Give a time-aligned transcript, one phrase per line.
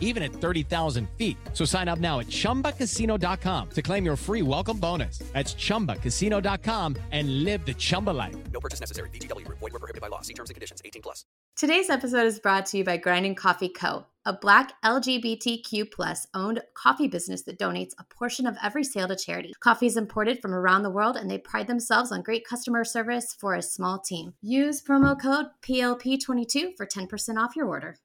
[0.00, 1.36] even at 30,000 feet.
[1.52, 5.18] So sign up now at chumbacasino.com to claim your free welcome bonus.
[5.32, 8.34] That's chumbacasino.com and live the Chumba life.
[8.52, 9.10] No purchase necessary.
[9.10, 9.58] VGW Group.
[9.60, 10.22] Void were prohibited by law.
[10.22, 10.80] See terms and conditions.
[10.84, 11.24] 18 plus.
[11.56, 16.60] Today's episode is brought to you by Grinding Coffee Co., a black LGBTQ plus owned
[16.74, 19.54] coffee business that donates a portion of every sale to charity.
[19.60, 23.34] Coffee is imported from around the world and they pride themselves on great customer service
[23.40, 24.34] for a small team.
[24.42, 27.96] Use promo code PLP22 for 10% off your order.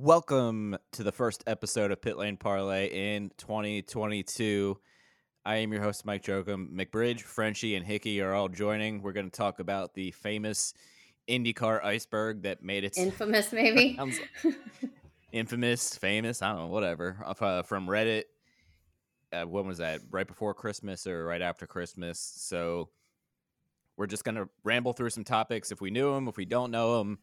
[0.00, 4.78] Welcome to the first episode of Pit Lane Parlay in 2022.
[5.44, 6.70] I am your host, Mike Jokum.
[6.70, 9.02] McBridge, Frenchie, and Hickey are all joining.
[9.02, 10.72] We're going to talk about the famous
[11.28, 13.98] IndyCar iceberg that made its Infamous, maybe?
[15.32, 18.24] Infamous, famous, I don't know, whatever, uh, from Reddit.
[19.32, 20.00] Uh, when was that?
[20.12, 22.20] Right before Christmas or right after Christmas?
[22.20, 22.90] So
[23.96, 26.70] we're just going to ramble through some topics if we knew them, if we don't
[26.70, 27.18] know them,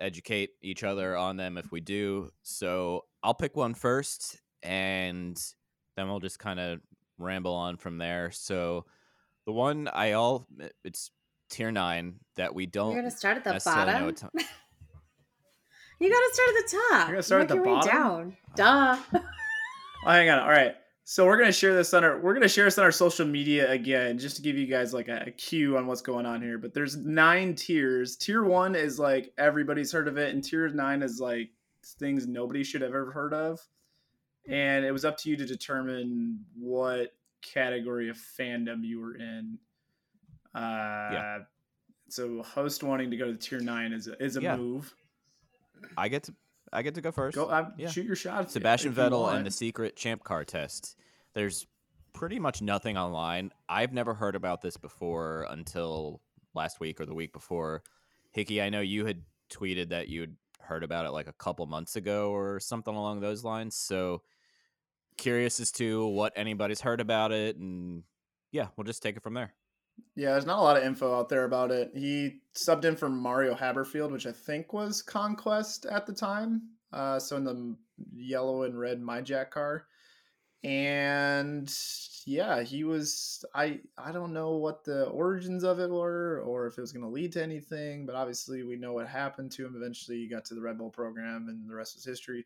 [0.00, 2.30] educate each other on them if we do.
[2.42, 5.40] So I'll pick one first and
[5.96, 6.80] then we'll just kind of
[7.18, 8.30] ramble on from there.
[8.30, 8.84] So
[9.46, 11.10] the one I all eh, it's
[11.50, 14.30] tier 9 that we don't You're going to start at the necessarily know bottom?
[14.34, 14.42] a
[16.00, 17.08] You got to start at the top.
[17.08, 17.90] You're gonna start at Work the your way bottom?
[17.90, 18.36] down.
[18.54, 18.96] Duh.
[20.06, 20.38] Oh, hang on.
[20.38, 20.76] All right.
[21.10, 23.70] So we're gonna share this on our we're gonna share this on our social media
[23.70, 26.58] again, just to give you guys like a, a cue on what's going on here.
[26.58, 28.14] But there's nine tiers.
[28.14, 31.48] Tier one is like everybody's heard of it, and tier nine is like
[31.98, 33.58] things nobody should have ever heard of.
[34.50, 39.56] And it was up to you to determine what category of fandom you were in.
[40.54, 41.38] Uh,
[42.10, 44.56] So host wanting to go to tier nine is a, is a Yeah.
[44.56, 44.94] move.
[45.96, 46.34] I get to
[46.72, 47.34] I get to go first.
[47.36, 47.88] Go uh, Yeah.
[47.88, 48.50] shoot your shot.
[48.50, 50.96] Sebastian you Vettel and the secret champ car test.
[51.34, 51.66] There's
[52.12, 53.52] pretty much nothing online.
[53.68, 56.20] I've never heard about this before until
[56.54, 57.82] last week or the week before.
[58.32, 61.64] Hickey, I know you had tweeted that you had heard about it like a couple
[61.66, 63.74] months ago or something along those lines.
[63.76, 64.22] So
[65.16, 68.02] curious as to what anybody's heard about it and
[68.52, 69.54] yeah, we'll just take it from there.
[70.14, 71.92] Yeah, there's not a lot of info out there about it.
[71.94, 76.62] He subbed in for Mario Haberfeld, which I think was Conquest at the time.
[76.92, 77.76] Uh, so in the
[78.14, 79.86] yellow and red Mi-Jack car,
[80.64, 81.72] and
[82.26, 83.44] yeah, he was.
[83.54, 87.04] I I don't know what the origins of it were, or if it was going
[87.04, 88.06] to lead to anything.
[88.06, 89.74] But obviously, we know what happened to him.
[89.76, 92.44] Eventually, he got to the Red Bull program, and the rest is history.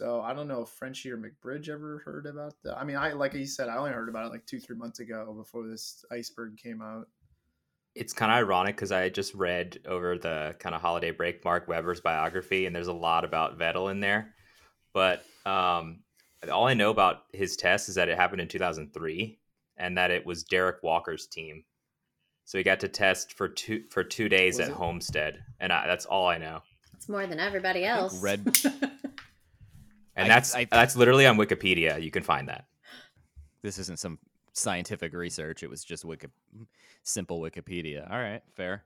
[0.00, 2.78] I don't know if Frenchie or McBridge ever heard about that.
[2.78, 5.00] I mean, I like you said, I only heard about it like two, three months
[5.00, 7.08] ago before this iceberg came out.
[7.94, 11.68] it's kind of ironic because I just read over the kind of holiday break Mark
[11.68, 14.34] Webber's biography, and there's a lot about Vettel in there.
[14.94, 16.00] But um,
[16.50, 19.38] all I know about his test is that it happened in 2003,
[19.76, 21.64] and that it was Derek Walker's team.
[22.44, 24.74] So he got to test for two for two days Was at it?
[24.74, 26.62] Homestead, and I, that's all I know.
[26.94, 28.20] It's more than everybody else.
[28.22, 28.44] Red
[30.16, 32.02] And I- that's I- that's literally on Wikipedia.
[32.02, 32.66] You can find that.
[33.62, 34.18] this isn't some
[34.54, 35.62] scientific research.
[35.62, 36.26] It was just wiki-
[37.04, 38.10] simple Wikipedia.
[38.10, 38.82] All right, fair.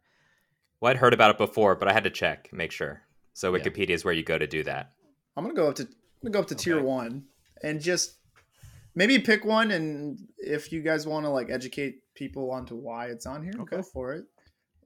[0.81, 3.01] Well, I'd heard about it before, but I had to check, make sure.
[3.33, 3.63] So Yeah.
[3.63, 4.93] Wikipedia is where you go to do that.
[5.35, 5.89] I'm gonna go up to I'm
[6.23, 7.25] gonna go up to tier one
[7.63, 8.17] and just
[8.95, 9.71] maybe pick one.
[9.71, 13.77] And if you guys want to like educate people onto why it's on here, Okay.
[13.77, 14.27] go for it.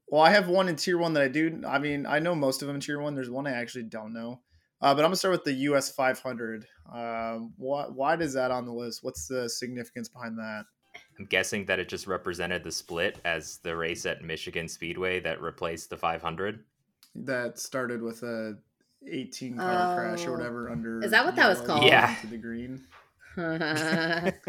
[0.07, 1.63] Well, I have one in tier one that I do.
[1.67, 3.15] I mean, I know most of them in tier one.
[3.17, 4.41] There's one I actually don't know.
[4.83, 6.67] Uh, but I'm gonna start with the US 500.
[6.93, 9.01] Um, why, why does that on the list?
[9.05, 10.65] What's the significance behind that?
[11.19, 15.41] I'm guessing that it just represented the split as the race at Michigan Speedway that
[15.41, 16.65] replaced the 500.
[17.15, 18.57] That started with a
[19.07, 20.33] 18 car crash or Oh.
[20.39, 21.03] whatever under.
[21.05, 21.85] Is that what that was called?
[21.85, 22.15] Yeah.
[22.23, 22.83] To the green.
[23.37, 24.31] yeah.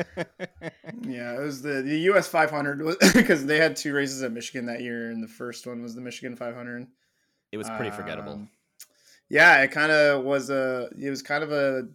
[1.03, 4.81] Yeah, it was the the US 500 because they had two races at Michigan that
[4.81, 6.87] year, and the first one was the Michigan 500.
[7.51, 8.47] It was pretty forgettable.
[9.31, 11.87] Yeah, it kind of was a it was kind of a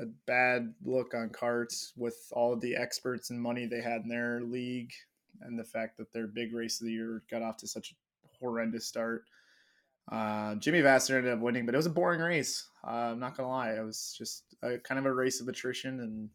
[0.00, 4.08] a bad look on carts with all of the experts and money they had in
[4.08, 4.90] their league,
[5.42, 8.28] and the fact that their big race of the year got off to such a
[8.40, 9.24] horrendous start.
[10.10, 12.66] Uh, Jimmy Vasser ended up winning, but it was a boring race.
[12.82, 16.00] Uh, I'm not gonna lie, it was just a, kind of a race of attrition
[16.00, 16.30] and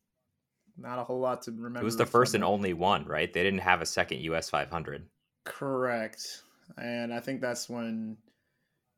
[0.78, 1.82] not a whole lot to remember.
[1.82, 3.34] It was the first and only one, right?
[3.34, 5.08] They didn't have a second US 500.
[5.44, 6.44] Correct.
[6.78, 8.18] And I think that's when,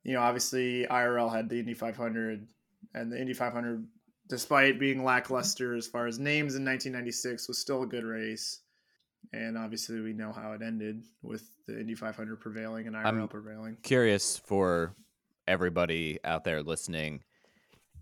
[0.03, 2.47] you know, obviously IRL had the Indy 500,
[2.93, 3.87] and the Indy 500,
[4.27, 8.61] despite being lackluster as far as names in 1996, was still a good race.
[9.33, 13.27] And obviously, we know how it ended with the Indy 500 prevailing and IRL I'm-
[13.27, 13.77] prevailing.
[13.83, 14.95] Curious for
[15.47, 17.23] everybody out there listening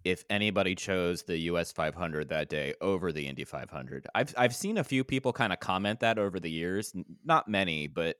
[0.05, 4.07] if anybody chose the US 500 that day over the Indy 500.
[4.15, 6.93] I've I've seen a few people kind of comment that over the years,
[7.25, 8.15] not many, but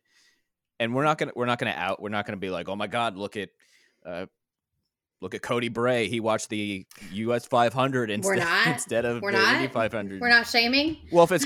[0.79, 2.49] and we're not going to we're not going to out we're not going to be
[2.49, 3.49] like, "Oh my god, look at
[4.05, 4.25] uh
[5.21, 6.07] look at Cody Bray.
[6.07, 8.67] He watched the US 500 instead not.
[8.73, 9.71] instead of We're the not.
[9.73, 10.97] 500." We're not shaming.
[11.11, 11.45] Well, if it's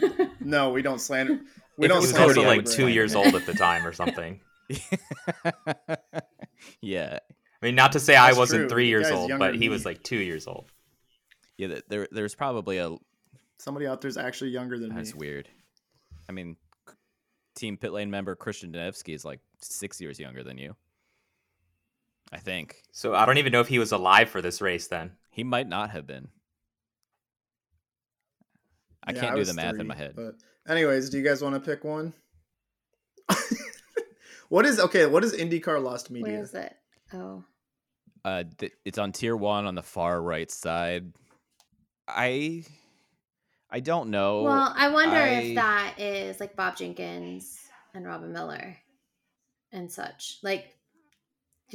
[0.40, 1.40] No, we don't slander.
[1.76, 2.74] We If don't was He was slander also Cody, like would Bray.
[2.74, 4.40] two slander years old at the time or something.
[6.80, 7.18] yeah.
[7.62, 8.68] I mean, not to say I wasn't true.
[8.68, 9.68] three years old, but he me.
[9.68, 10.70] was like two years old.
[11.58, 12.96] Yeah, there there's probably a
[13.58, 15.04] Somebody out there's actually younger than That's me.
[15.12, 15.48] That's weird.
[16.28, 16.58] I mean, c-
[17.60, 20.74] team pit lane member Christian Danevsky is like six years younger than you.
[22.32, 25.12] I think So I don't even know if he was alive for this race then.
[25.30, 26.28] he might not have been.
[29.04, 30.14] I Yeah, can't do the math in my head.
[30.16, 30.34] But
[30.68, 32.12] anyways, do you guys want to pick one?
[34.48, 35.06] what is okay?
[35.06, 36.34] What is IndyCar Lost Media?
[36.34, 36.76] Where is it?
[37.12, 37.44] Oh,
[38.24, 41.12] Uh, th- it's on tier one on the far right side.
[42.06, 42.64] I,
[43.70, 44.42] I don't know.
[44.42, 47.58] well, I wonder I- if that is like Bob Jenkins
[47.94, 48.76] and Robin Miller
[49.72, 50.76] and such, like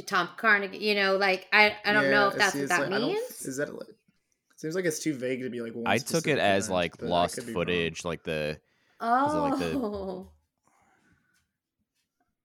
[0.06, 0.78] Tom Carnegie.
[0.80, 3.46] You know, like I, I don't know if that's see, what that like- means.
[3.46, 3.90] Is that like?
[3.90, 5.74] It seems like it's too vague to be like.
[5.74, 7.62] One I took it as event, like lost could be wrong.
[7.66, 8.60] footage, like the.
[9.02, 10.32] oh, like the- oh.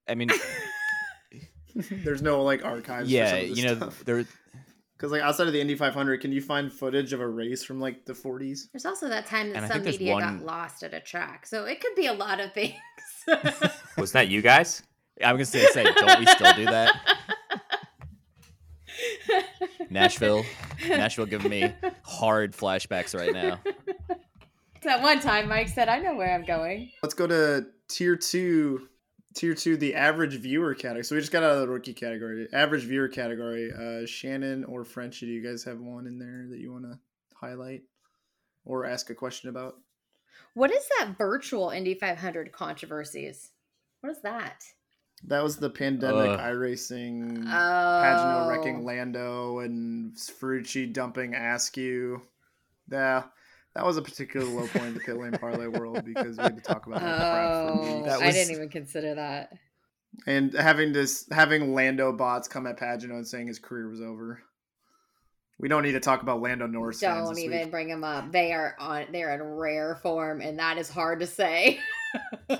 [0.08, 0.31] I mean,
[1.75, 3.11] There's no like archives.
[3.11, 3.75] yeah, you know,
[4.05, 4.25] there.
[5.00, 7.81] Because like outside of the Indy 500, can you find footage of a race from
[7.81, 8.70] like the 40s?
[8.70, 11.47] There's also that time that And some think there's media got lost at a track,
[11.47, 12.75] so it could be a lot of things.
[13.97, 14.82] Wasn't that you guys?
[15.25, 16.94] I'm gonna say, say, don't we still do that?
[19.91, 20.44] Nashville,
[20.87, 21.73] Nashville, giving me
[22.03, 23.58] hard flashbacks right now.
[24.82, 28.88] that one time, Mike said, "I know where I'm going." Let's go to tier two.
[29.35, 31.05] Tier two, the average viewer category.
[31.05, 32.49] So we just got out of the rookie category.
[32.53, 33.71] Average viewer category.
[33.73, 36.99] Uh, Shannon or Frenchie, do you guys have one in there that you want to
[37.35, 37.82] highlight
[38.65, 39.75] or ask a question about?
[40.55, 43.50] What is that virtual Indy 500 controversies?
[44.00, 44.65] What is that?
[45.25, 46.38] That was the pandemic Ugh.
[46.41, 52.23] iRacing, Oh, Pagenaud wrecking Lando, and Ferrucci dumping Askew.
[52.91, 53.25] Yeah,
[53.75, 56.56] that was a particular low point in the pit lane parlay world because we had
[56.56, 58.08] to talk about that crap for Oh, weeks.
[58.08, 59.52] That I didn't even consider that.
[60.26, 64.43] and having this having Lando bots come at Pagenaud and saying his career was over.
[65.58, 67.00] We don't need to talk about Lando Norris.
[67.00, 67.70] fans Don't this even week.
[67.70, 68.32] bring them up.
[68.32, 69.05] They are on.
[69.12, 71.78] They're in rare form, and that is hard to say.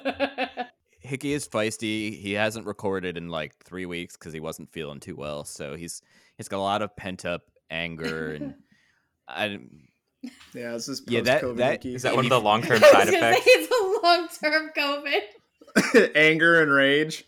[1.01, 2.19] Hickey is feisty.
[2.21, 5.45] He hasn't recorded in like three weeks because he wasn't feeling too well.
[5.45, 6.03] So he's
[6.37, 8.55] he's got a lot of pent up anger and
[9.29, 9.59] I
[10.55, 11.95] Yeah, this is Yeah, that- post-COVID that- Mickey.
[11.95, 13.45] Is that one of the long term I was side gonna effects?
[13.45, 16.13] say it's a long term COVID.
[16.17, 17.25] anger and rage.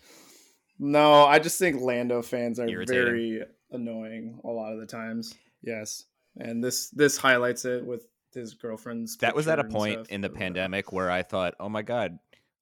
[0.79, 3.05] No, I just think Lando fans are Irritating.
[3.05, 5.35] very annoying a lot of the times.
[5.63, 6.05] Yes,
[6.39, 9.17] and this this highlights it with his girlfriend's.
[9.19, 12.19] that was at a point stuff, in the pandemic where I thought, oh my god,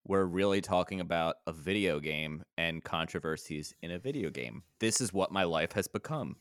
[0.07, 4.65] we're really talking about a video game and controversies in a video game.
[4.81, 6.37] This is what my life has become.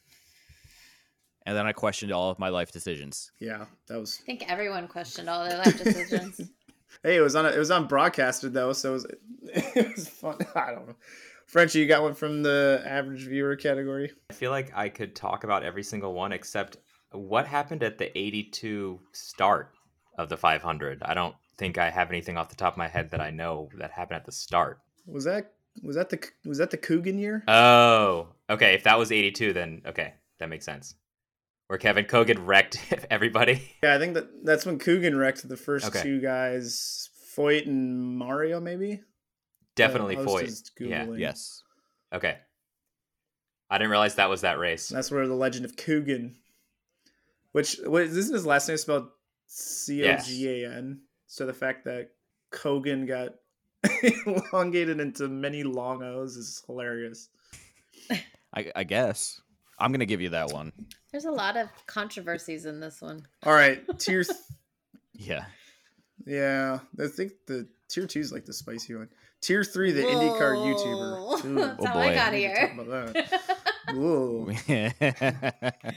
[1.49, 3.31] And then I questioned all of my life decisions.
[3.39, 4.19] Yeah, that was.
[4.21, 6.39] I think everyone questioned all their life decisions.
[7.03, 7.45] Hey, it was on.
[7.45, 9.07] A, it was on broadcasted though, so it was.
[9.75, 10.37] It was fun.
[10.55, 10.95] I don't know.
[11.45, 14.11] Frenchie, you got one from the average viewer category.
[14.29, 16.77] I feel like I could talk about every single one except
[17.11, 19.71] what happened at the 82 start
[20.17, 21.01] of the 500.
[21.03, 23.69] I don't think I have anything off the top of my head that I know
[23.77, 24.79] that happened at the start.
[25.05, 27.43] Was that was that the was that the Coogan year?
[27.47, 28.73] Oh, okay.
[28.73, 30.95] If that was 82, then okay, that makes sense.
[31.69, 32.79] Where Kevin Cogan wrecked
[33.11, 33.75] everybody.
[33.83, 36.01] Yeah, I think that that's when Coogan wrecked the first Okay.
[36.01, 39.01] two guys, Foyt and Mario, maybe.
[39.75, 40.71] Definitely uh, The Foyt.
[40.79, 41.05] Yeah.
[41.15, 41.61] Yes.
[42.11, 42.37] Okay.
[43.69, 44.89] I didn't realize that was that race.
[44.89, 46.37] That's where the legend of Coogan,
[47.51, 49.09] which what isn't his last name spelled
[49.45, 51.01] C O G A N?
[51.27, 52.09] So the fact that
[52.51, 53.35] Kogan got
[54.51, 57.29] elongated into many long O's is hilarious.
[58.55, 59.39] I, I guess.
[59.77, 60.71] I'm gonna give you that one.
[61.11, 63.25] There's a lot of controversies in this one.
[63.45, 64.23] All right, tier.
[64.23, 64.37] Th-
[65.21, 65.43] Yeah.
[66.25, 69.09] yeah, I think the tier two is like the spicy one.
[69.41, 70.65] Tier three, the IndyCar Whoa.
[70.65, 71.45] YouTuber.
[71.45, 72.15] Ooh, That's Oh how I oh, boy.
[72.15, 72.67] got we need to here.
[72.67, 73.59] talk about that.
[73.95, 74.49] Ooh.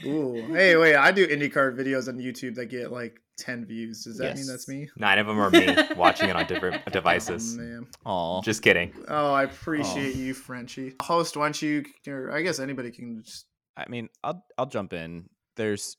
[0.05, 0.53] Ooh.
[0.53, 4.03] Hey, wait, I do IndyCar videos on YouTube that get like 10 views.
[4.03, 4.89] Does that mean that's me?
[4.97, 7.55] Nine of them are me watching it on different Oh, devices.
[7.57, 7.87] man.
[8.05, 8.41] Aw.
[8.41, 8.93] Just kidding.
[9.07, 10.95] Oh, I appreciate you, Frenchie.
[11.01, 13.45] Host, why don't you, or I guess anybody can just.
[13.77, 15.29] I mean, I'll I'll jump in.
[15.55, 15.97] There's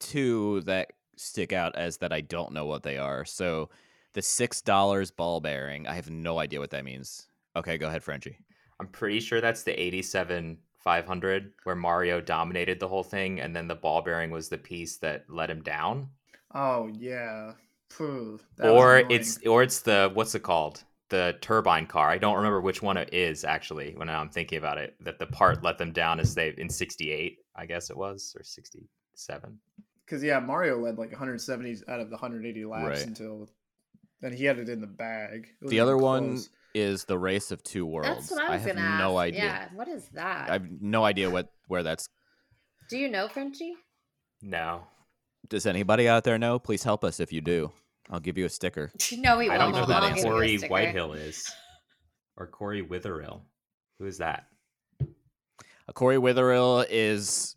[0.00, 3.24] two that stick out as that I don't know what they are.
[3.24, 3.70] So
[4.12, 7.28] the six dollars ball bearing, I have no idea what that means.
[7.56, 8.38] Okay, go ahead, Frenchie.
[8.80, 13.68] I'm pretty sure that's the 87 500 where Mario dominated the whole thing, and then
[13.68, 16.08] the ball bearing was the piece that let him down.
[16.54, 17.52] Oh, yeah.
[17.90, 20.82] Phew, or it's or it's the what's it called?
[21.10, 22.08] The turbine car.
[22.08, 24.94] I don't remember which one it is actually when I'm thinking about it.
[25.00, 28.42] That the part let them down as they in 68, I guess it was, or
[28.42, 29.58] 67.
[30.04, 33.06] Because, yeah, Mario led like 170 out of the 180 laps Right.
[33.06, 33.48] until.
[34.20, 35.48] Then he had it in the bag.
[35.60, 36.40] The other even one
[36.74, 38.08] is the race of two worlds.
[38.08, 38.98] That's what I was have gonna ask.
[38.98, 39.44] no idea.
[39.44, 40.48] Yeah, what is that?
[40.48, 42.08] I have no idea what where that's.
[42.88, 43.74] Do you know Frenchie?
[44.40, 44.86] No.
[45.48, 46.58] Does anybody out there know?
[46.58, 47.70] Please help us if you do.
[48.10, 48.90] I'll give you a sticker.
[49.12, 49.74] No, we I won't.
[49.74, 50.58] don't know who I'll you a that give Corey.
[50.68, 51.52] Whitehill is.
[52.36, 53.42] Or Cory Witherill.
[53.98, 54.46] Who is that?
[55.00, 57.54] Uh, Cory Witherill is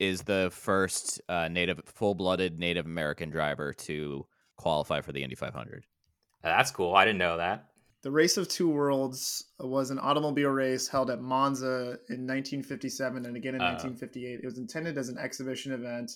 [0.00, 5.84] is the first uh, native, full-blooded Native American driver to qualify for the Indy 500.
[6.42, 6.94] That's cool.
[6.96, 7.68] I didn't know that.
[8.02, 13.36] The Race of Two Worlds was an automobile race held at Monza in 1957 and
[13.36, 13.66] again in Oh.
[13.66, 14.40] 1958.
[14.40, 16.10] It was intended as an exhibition event,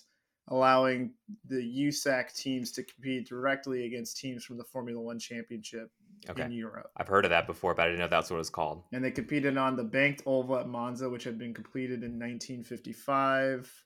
[0.49, 1.13] allowing
[1.47, 5.91] the USAC teams to compete directly against teams from the Formula One Championship
[6.37, 6.91] in Europe.
[6.97, 8.83] I've heard of that before, but I didn't know that's what it was called.
[8.93, 13.85] And they competed on the banked oval at Monza, which had been completed in 1955.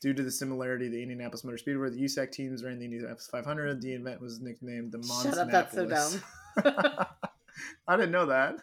[0.00, 3.26] Due to the similarity of the Indianapolis Motor Speedway, the USAC teams ran the Indianapolis
[3.26, 3.80] 500.
[3.80, 5.30] The event was nicknamed the Monza.
[5.30, 7.06] Shut up, that's so dumb.
[7.88, 8.56] I didn't know that.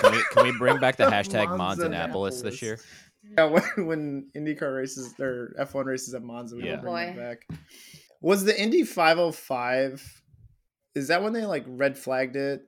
[0.00, 2.42] Can we, can we bring back the hashtag Monzanapolis Monzanapolis.
[2.42, 2.78] this year?
[3.36, 3.44] Yeah,
[3.76, 6.76] when, when IndyCar races or F1 races at Monza, we Yeah.
[6.76, 7.20] will bring that oh, Boy.
[7.20, 7.48] back.
[8.20, 10.22] Was the Indy 505?
[10.94, 12.62] Is that when they like red flagged it,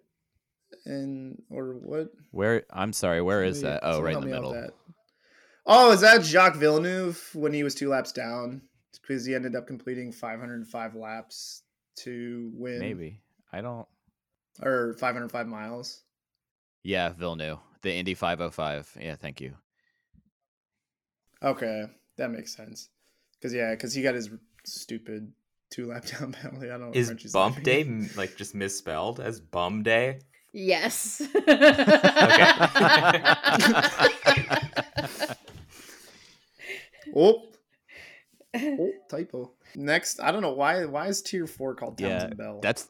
[0.84, 2.08] and or what?
[2.32, 2.64] Where?
[2.70, 3.22] I'm sorry.
[3.22, 3.80] Where is that?
[3.82, 4.52] Oh, right in the middle.
[4.52, 4.70] that.
[5.64, 8.62] Oh, is that Jacques Villeneuve when he was two laps down
[9.00, 11.62] because he ended up completing 505 laps
[12.00, 12.78] to win?
[12.80, 13.20] Maybe.
[13.52, 13.86] I don't.
[14.62, 16.02] or 505 miles.
[16.82, 18.96] Yeah, Villeneuve, the Indy 505.
[19.00, 19.54] Yeah, thank you.
[21.42, 21.84] Okay,
[22.16, 22.88] that makes sense.
[23.38, 24.30] Because yeah, because he got his
[24.64, 25.32] stupid
[25.70, 26.66] two lap down penalty.
[26.66, 26.86] I don't know.
[26.88, 30.20] what Is Frenchie's bump laughing day like just misspelled as bum day?
[30.52, 31.22] Yes.
[37.14, 37.44] Oh,
[38.54, 39.52] oh, typo.
[39.74, 40.84] Next, I don't know why.
[40.84, 42.60] Why is tier four called Yeah, Townsend Bell?
[42.62, 42.88] That's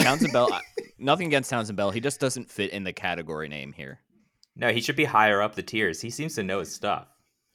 [0.00, 0.60] Townsend Bell.
[0.98, 1.92] Nothing against Townsend Bell.
[1.92, 4.00] He just doesn't fit in the category name here.
[4.56, 6.00] No, he should be higher up the tiers.
[6.00, 7.06] He seems to know his stuff.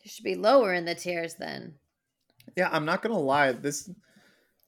[0.03, 1.75] You should be lower in the tiers then.
[2.55, 2.69] yeah.
[2.71, 3.51] I'm not gonna lie.
[3.53, 3.89] This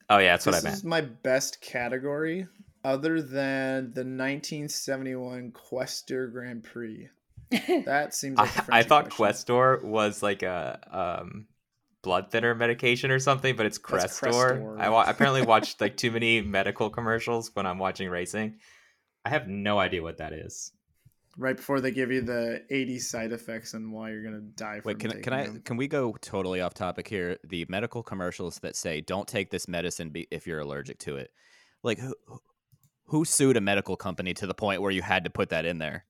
[0.10, 0.66] Oh yeah, that's what I meant.
[0.66, 2.48] this is my best category,
[2.84, 7.10] other than the 1971 Questor Grand Prix.
[7.86, 8.38] That seems.
[8.38, 9.16] Like a I, I Frenchie thought question.
[9.16, 10.80] Questor was like a
[11.22, 11.46] um,
[12.02, 14.60] blood thinner medication or something, but it's That's Crestor.
[14.60, 14.80] Crestor.
[14.80, 18.60] I wa- apparently watched like too many medical commercials when I'm watching racing.
[19.24, 20.72] I have no idea what that is.
[21.38, 24.80] Right before they give you the 80 side effects and why you're gonna die.
[24.80, 25.62] From Wait, can, can I them.
[25.62, 27.38] can we go totally off topic here?
[27.44, 31.32] The medical commercials that say don't take this medicine be- if you're allergic to it.
[31.84, 32.16] Like who
[33.08, 35.78] who sued a medical company to the point where you had to put that in
[35.78, 36.06] there?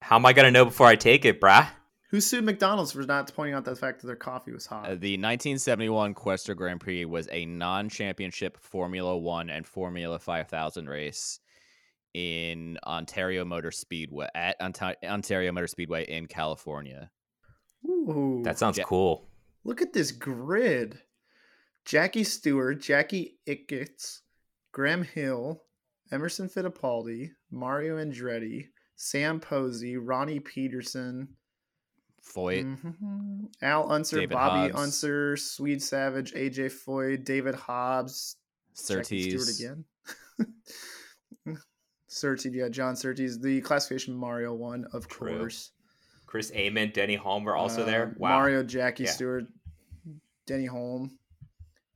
[0.00, 1.68] How am I gonna know before I take it, brah?
[2.10, 4.84] Who sued McDonald's for not pointing out the fact that their coffee was hot?
[4.84, 11.38] Uh, the 1971 Questor Grand Prix was a non-championship Formula 1 and Formula 5000 race
[12.14, 17.10] in Ontario Motor Speedway at Ontario Motor Speedway in California.
[17.86, 18.84] Ooh, That sounds Yeah.
[18.84, 19.28] cool.
[19.64, 21.00] look at this grid.
[21.84, 24.20] Jackie Stewart, Jackie Icketts,
[24.72, 25.62] Graham Hill,
[26.12, 31.36] Emerson Fittipaldi, Mario Andretti, Sam Posey, Ronnie Peterson,
[32.22, 34.82] Foyt, mhm, Al Unser, David Bobby Hobbs.
[34.82, 38.36] Unser, Swede Savage, AJ Foyt, David Hobbs,
[38.76, 39.84] Jackie Stewart Surtees, again.
[42.12, 45.38] Surtees, yeah, John Surtees, the classification Mario one, of True.
[45.38, 45.70] course.
[46.26, 48.14] Chris Amon, Denny Hulme were also Uh, there.
[48.18, 48.30] Wow.
[48.30, 49.10] Mario, Jackie Yeah.
[49.10, 49.44] Stewart,
[50.46, 51.10] Denny Hulme.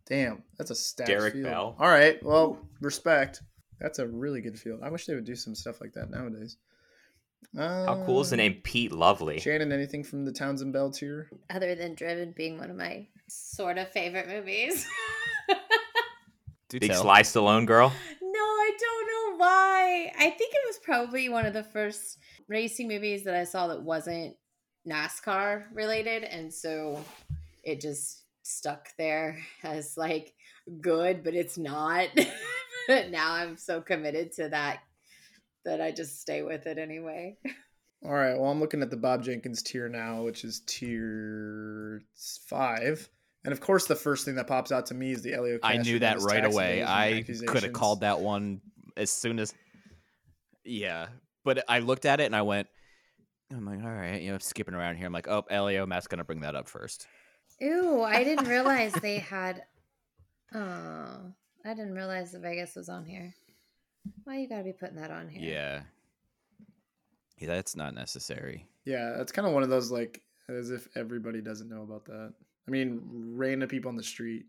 [0.06, 1.44] Damn, that's a stacked Derek field.
[1.46, 1.76] Bell.
[1.80, 3.42] All right, well, respect.
[3.80, 4.80] That's a really good field.
[4.82, 6.58] I wish they would do some stuff like that nowadays.
[7.56, 9.38] How cool is the Uh, name Pete Lovely?
[9.40, 11.28] Shannon, anything from the Townsend Bell tier?
[11.50, 14.86] Other than Driven being one of my sort of favorite movies.
[16.68, 17.02] do Big tell.
[17.02, 17.92] Sly Stallone girl.
[18.36, 20.12] No, I don't know why.
[20.18, 23.82] I think it was probably one of the first racing movies that I saw that
[23.82, 24.36] wasn't
[24.88, 27.04] NASCAR related, and so
[27.62, 30.34] it just stuck there as like
[30.80, 32.08] good, but it's not.
[32.88, 34.80] but now I'm so committed to that
[35.64, 37.36] that I just stay with it anyway.
[38.04, 38.38] All right.
[38.38, 42.02] Well, I'm looking at the Bob Jenkins tier now, which is tier
[42.48, 43.08] five.
[43.44, 45.58] And of course, the first thing that pops out to me is the Elio.
[45.62, 46.82] I knew that right away.
[46.82, 48.60] I could have called that one
[48.96, 49.54] as soon as.
[50.64, 51.08] Yeah,
[51.44, 52.68] but I looked at it and I went.
[53.52, 55.06] I'm like, all right, you know, skipping around here.
[55.06, 57.06] I'm like, oh, Elio, Matt's gonna bring that up first.
[57.60, 59.64] Ew, I didn't realize they had.
[60.54, 61.32] Oh,
[61.64, 63.34] I didn't realize the Vegas was on here.
[64.24, 65.42] Why you gotta be putting that on here?
[65.42, 65.82] Yeah,
[67.38, 68.66] yeah, that's not necessary.
[68.84, 72.32] Yeah, that's kind of one of those like as if everybody doesn't know about that.
[72.66, 73.02] I mean,
[73.34, 74.46] random people on the street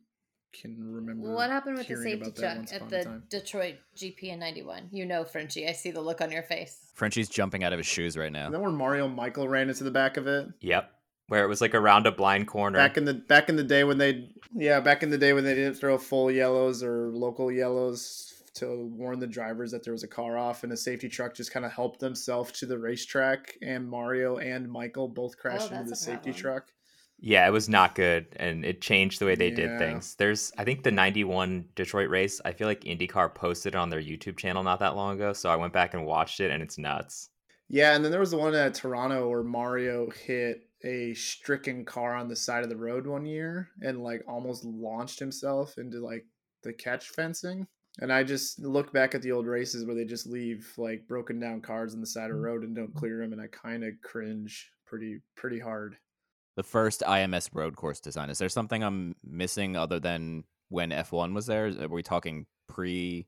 [0.54, 1.34] can remember.
[1.34, 3.22] What happened with the safety about that truck at the.
[3.30, 4.90] Detroit GP in '91?
[4.92, 5.68] You know, Frenchie.
[5.68, 6.92] I see the look on your face.
[6.94, 8.46] Frenchie's jumping out of his shoes right now.
[8.46, 10.92] And then when Mario Michael ran into the back of it Yep.
[11.28, 12.78] Where it was like around a blind corner.
[12.78, 15.44] back in the back in the day when they yeah back in the day when
[15.44, 20.04] they didn't throw full yellows or local yellows to warn the drivers that there was
[20.04, 23.58] a car off and a safety truck just kind of helped themselves to the racetrack
[23.62, 26.42] and Mario and Michael both crashed oh, into Oh, that's the safety problem.
[26.42, 26.72] truck.
[27.18, 30.16] Yeah, it was not good, and it changed the way they did things.
[30.16, 32.42] There's, I think, the '91 Detroit race.
[32.44, 35.50] I feel like IndyCar posted it on their YouTube channel not that long ago, so
[35.50, 37.30] I went back and watched it, and it's nuts.
[37.68, 42.14] Yeah, and then there was the one at Toronto where Mario hit a stricken car
[42.16, 46.26] on the side of the road one year and like almost launched himself into like
[46.64, 47.66] the catch fencing.
[48.00, 51.40] And I just look back at the old races where they just leave like broken
[51.40, 52.46] down cars on the side of the mm.
[52.46, 55.98] road and don't clear them, and I kind of cringe pretty pretty hard.
[56.56, 58.30] The first IMS road course design.
[58.30, 61.68] Is there something I'm missing other than when F1 was there?
[61.68, 63.28] Are we talking pre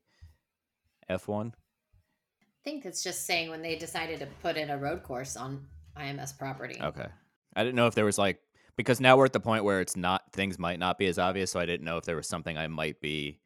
[1.10, 1.52] F1?
[1.52, 5.66] I think it's just saying when they decided to put in a road course on
[5.98, 6.80] IMS property.
[6.80, 7.06] Okay.
[7.54, 8.40] I didn't know if there was like
[8.76, 11.50] because now we're at the point where it's not things might not be as obvious,
[11.50, 13.40] so I didn't know if there was something I might be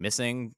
[0.00, 0.54] missing,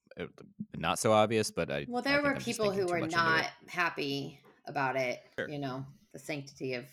[0.77, 4.41] not so obvious, but I Well, I there think were people who were not happy
[4.67, 5.21] about it.
[5.39, 5.49] Sure.
[5.49, 6.85] You know, the sanctity of.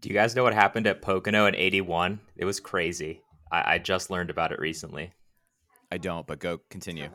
[0.00, 2.20] Do you guys know what happened at Pocono in '81?
[2.36, 3.22] It was crazy.
[3.50, 5.12] I, I just learned about it recently.
[5.90, 7.08] I don't, but go continue.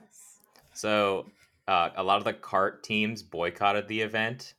[0.73, 1.27] So,
[1.67, 4.55] uh, a lot of the CART teams boycotted the event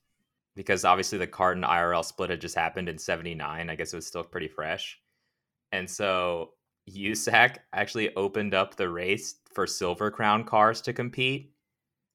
[0.54, 3.68] because obviously the CART and IRL split had just happened in 79.
[3.68, 5.00] I guess it was still pretty fresh.
[5.72, 6.50] And so,
[6.90, 11.53] USAC actually opened up the race for Silver Crown cars to compete.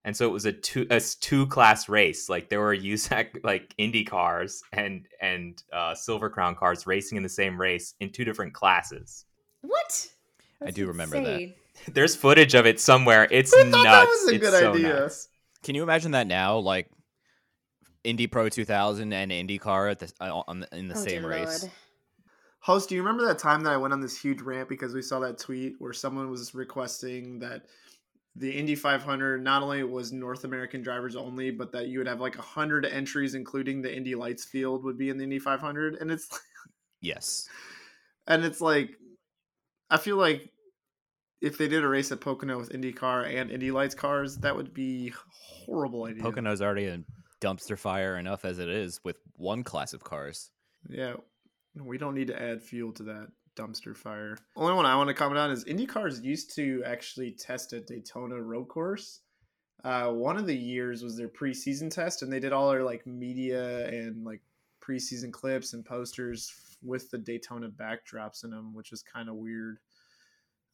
[0.05, 2.29] And so it was a two a two class race.
[2.29, 7.23] Like there were USAC like Indy cars and and uh, Silver Crown cars racing in
[7.23, 9.25] the same race in two different classes.
[9.61, 10.07] What?
[10.61, 11.53] I That's do remember that.
[11.93, 13.27] There's footage of it somewhere.
[13.31, 13.83] It's Who nuts.
[13.83, 14.87] that was a it's good so idea?
[14.89, 15.29] nuts.
[15.63, 16.89] Can you imagine that now, like
[18.03, 21.63] Indy Pro 2000 and IndyCar at the uh, on the, in the Oh, same race?
[21.63, 21.73] Lord.
[22.61, 25.01] Host, do you remember that time that I went on this huge rant because we
[25.01, 27.63] saw that tweet where someone was requesting that
[28.39, 32.21] the Indy 500 not only was North American drivers only, but that you would have
[32.21, 35.95] like 100 entries, including the Indy Lights field, would be in the Indy 500?
[35.95, 36.27] And it's
[37.01, 37.47] Yes.
[38.27, 38.91] and it's like
[39.89, 40.49] I feel like
[41.41, 44.73] if they did a race at Pocono with IndyCar and Indy Lights cars, that would
[44.73, 45.13] be
[45.65, 46.21] horrible idea.
[46.23, 46.99] Pocono's already a
[47.41, 50.51] dumpster fire enough as it is with one class of cars.
[50.89, 51.15] Yeah,
[51.75, 53.27] we don't need to add fuel to that
[53.59, 54.37] dumpster fire.
[54.55, 57.87] Only one I want to comment on is Indy cars used to actually test at
[57.87, 59.21] Daytona road course.
[59.83, 63.05] Uh, one of the years was their preseason test, and they did all their like
[63.07, 64.41] media and like
[64.81, 69.79] preseason clips and posters with the Daytona backdrops in them, which is kind of weird.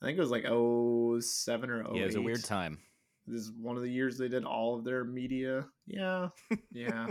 [0.01, 1.95] I think it was like 07 or 08.
[1.95, 2.79] Yeah, it was a weird time.
[3.27, 5.65] This is one of the years they did all of their media.
[5.87, 6.29] Yeah,
[6.71, 7.07] yeah.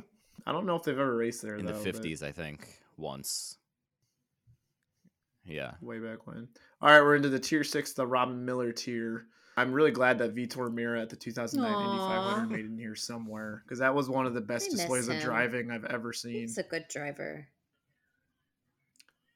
[0.47, 2.67] I don't know if they've ever raced there In the though, but- 50s, I think,
[2.97, 3.59] once.
[5.47, 5.73] Yeah.
[5.81, 6.49] way back when.
[6.81, 9.27] All right, we're into the tier six, the Robin Miller tier.
[9.57, 12.97] I'm really glad that Vitor Meira at the 2009 Indy 500 made it in here
[12.97, 16.13] somewhere because that was one of the best I miss displays of driving I've ever
[16.13, 16.41] seen.
[16.41, 17.47] He's a good driver.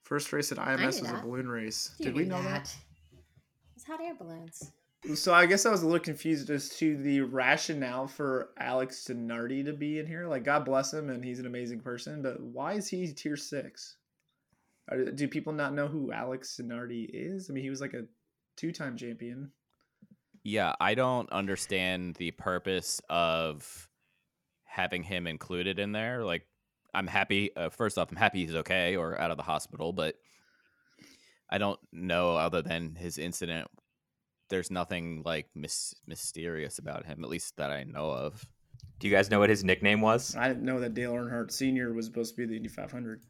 [0.03, 1.95] First race at IMS knew was a balloon race.
[1.99, 2.75] You Did we knew know that?
[3.77, 4.73] It's hot air balloons.
[5.15, 9.65] So I guess I was a little confused as to the rationale for Alex Zanardi
[9.67, 10.27] to be in here.
[10.27, 13.97] Like, God bless him, and he's an amazing person, but why is he tier six?
[14.91, 17.49] Are- Do people not know who Alex Zanardi is?
[17.51, 18.05] I mean, he was like a
[18.57, 19.53] two-time champion.
[20.45, 23.89] Yeah, I don't understand the purpose of
[24.65, 26.25] having him included in there.
[26.25, 26.47] Like,
[26.95, 27.55] I'm happy.
[27.55, 30.15] Uh, first off, I'm happy he's okay or out of the hospital, but
[31.51, 33.69] I don't know other than his incident.
[34.49, 38.47] There's nothing like mis- mysterious about him, at least that I know of.
[39.01, 40.35] Do you guys know what his nickname was?
[40.35, 41.93] I didn't know that Dale Earnhardt Sr.
[41.93, 43.21] was supposed to be the Indy 500.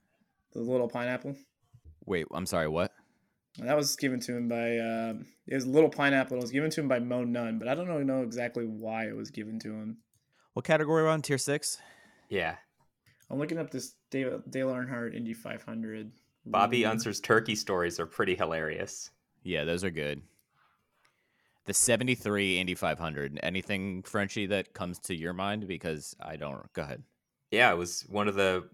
[0.52, 1.34] the little pineapple.
[2.08, 2.68] Wait, I'm sorry.
[2.68, 2.92] What?
[3.58, 5.14] That was given to him by uh,
[5.46, 6.38] it was little pineapple.
[6.38, 9.08] It was given to him by Mo Nunn, but I don't know, know exactly why
[9.08, 9.98] it was given to him.
[10.54, 11.22] What category are we on?
[11.22, 11.78] Tier six.
[12.28, 12.56] Yeah.
[13.30, 16.10] I'm looking up this Dale, Dale Earnhardt Indy 500.
[16.46, 16.92] Bobby rumor.
[16.92, 19.10] Unser's turkey stories are pretty hilarious.
[19.42, 20.22] Yeah, those are good.
[21.66, 23.38] The 73 Indy 500.
[23.42, 25.68] Anything Frenchy that comes to your mind?
[25.68, 26.72] Because I don't.
[26.72, 27.02] Go ahead.
[27.50, 28.64] Yeah, it was one of the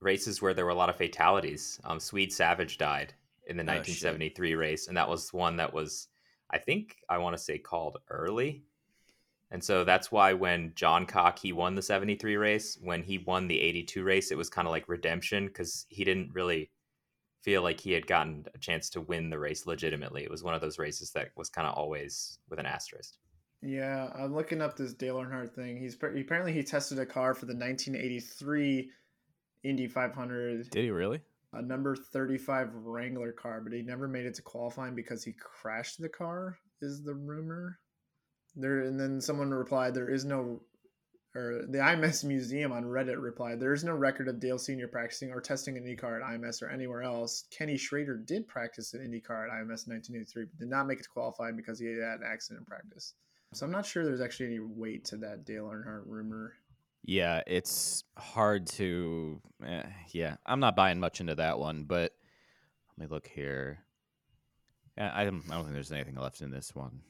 [0.00, 1.80] races where there were a lot of fatalities.
[1.84, 3.14] Um, Swede Savage died
[3.46, 4.04] in the Oh, shit.
[4.04, 6.08] 1973 race, and that was one that was,
[6.50, 8.64] I think, I want to say called early.
[9.52, 13.60] And so that's why when Johncock he won the 73 race, when he won the
[13.60, 16.70] 82 race, it was kind of like redemption because he didn't really
[17.42, 20.22] feel like he had gotten a chance to win the race legitimately.
[20.22, 23.14] It was one of those races that was kind of always with an asterisk.
[23.62, 25.76] Yeah, I'm looking up this Dale Earnhardt thing.
[25.76, 28.90] He's apparently he tested a car for the 1983
[29.62, 31.20] Indy 500, Did he really?
[31.52, 36.00] a number 35 Wrangler car, but he never made it to qualifying because he crashed
[36.00, 36.58] the car.
[36.80, 37.78] Is the rumor
[38.56, 38.80] there?
[38.80, 40.62] And then someone replied, "There is no."
[41.34, 45.30] Or the IMS Museum on Reddit replied, "There is no record of Dale Senior practicing
[45.30, 47.46] or testing an IndyCar at IMS or anywhere else.
[47.50, 51.04] Kenny Schrader did practice an IndyCar at IMS in 1983, but did not make it
[51.04, 53.14] to qualifying because he had an accident in practice."
[53.52, 56.54] So I'm not sure there's actually any weight to that Dale Earnhardt rumor.
[57.02, 59.40] Yeah, it's hard to.
[59.66, 59.82] eh,
[60.12, 62.12] yeah, I'm not buying much into that one, but
[62.96, 63.80] let me look here.
[64.98, 67.00] I don't, I don't think there's anything left in this one.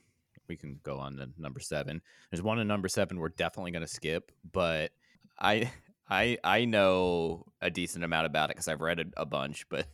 [0.49, 2.03] We can go on to number seven.
[2.31, 4.93] There's one in number seven we're definitely going to skip, but
[5.39, 5.71] I
[6.09, 9.69] I I know a decent amount about it because I've read a, a bunch.
[9.69, 9.87] But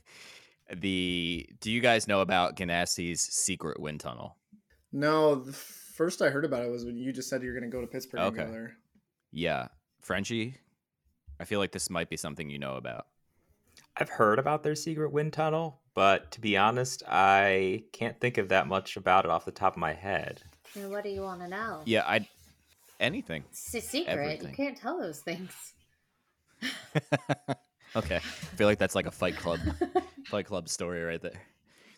[0.74, 4.36] the do you guys know about Ganassi's secret wind tunnel?
[4.92, 7.74] No, the first I heard about it was when you just said you're going to
[7.74, 8.42] go to Pittsburgh Okay.
[8.42, 8.76] and go there.
[9.32, 9.68] Yeah,
[10.06, 10.54] Frenchie.
[11.40, 13.06] I feel like this might be something you know about.
[13.96, 18.48] I've heard about their secret wind tunnel, but to be honest, I can't think of
[18.50, 20.42] that much about it off the top of my head.
[20.76, 21.82] And what do you want to know?
[21.84, 22.28] Yeah, I
[23.00, 23.42] anything.
[23.50, 24.12] It's a secret.
[24.12, 24.50] Everything.
[24.50, 25.52] You can't tell those things.
[27.96, 29.58] okay, I feel like that's like a Fight Club,
[30.26, 31.42] Fight Club story right there.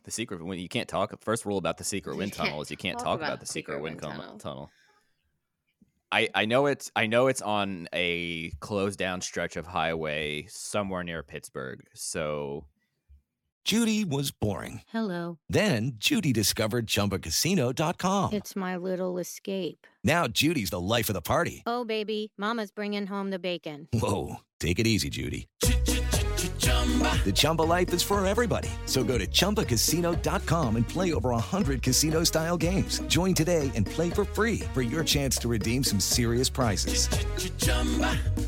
[0.04, 1.12] The secret when you can't talk.
[1.22, 3.44] First rule about the secret wind tunnel is you can't talk talk about about, the
[3.46, 4.38] the secret, secret wind, wind tunnel.
[4.38, 4.70] tunnel.
[6.10, 6.28] Tunnel.
[6.34, 11.02] I I know it's I know it's on a closed down stretch of highway somewhere
[11.02, 11.80] near Pittsburgh.
[11.94, 12.64] So
[13.68, 14.80] Judy was boring.
[14.88, 15.38] Hello.
[15.50, 18.32] Then Judy discovered ChumbaCasino.com.
[18.32, 19.86] It's my little escape.
[20.02, 21.62] Now Judy's the life of the party.
[21.66, 23.88] Oh, baby, Mama's bringing home the bacon.
[23.92, 25.48] Whoa, take it easy, Judy.
[27.24, 28.70] The Chumba life is for everybody.
[28.86, 33.00] So go to ChumbaCasino.com and play over 100 casino-style games.
[33.08, 37.08] Join today and play for free for your chance to redeem some serious prizes.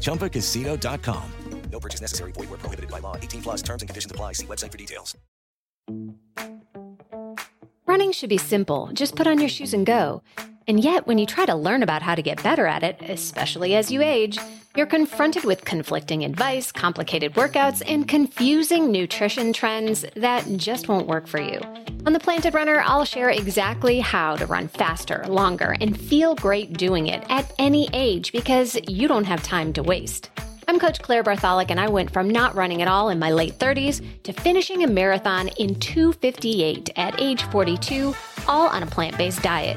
[0.01, 1.25] ChumbaCasino.com.
[1.73, 2.33] No purchase necessary.
[2.33, 3.17] Void where prohibited by law.
[3.17, 4.33] 18 plus terms and conditions apply.
[4.33, 5.17] See website for details.
[7.87, 8.91] Running should be simple.
[8.93, 10.23] Just put on your shoes and go.
[10.69, 13.75] And yet, when you try to learn about how to get better at it, especially
[13.75, 14.39] as you age,
[14.77, 21.27] you're confronted with conflicting advice, complicated workouts, and confusing nutrition trends that just won't work
[21.27, 21.61] for you.
[22.07, 26.75] On The Planted Runner, I'll share exactly how to run faster, longer, and feel great
[26.75, 30.31] doing it at any age because you don't have time to waste.
[30.69, 33.59] I'm Coach Claire Bartholik, and I went from not running at all in my late
[33.59, 38.15] 30s to finishing a marathon in 258 at age 42,
[38.47, 39.77] all on a plant based diet.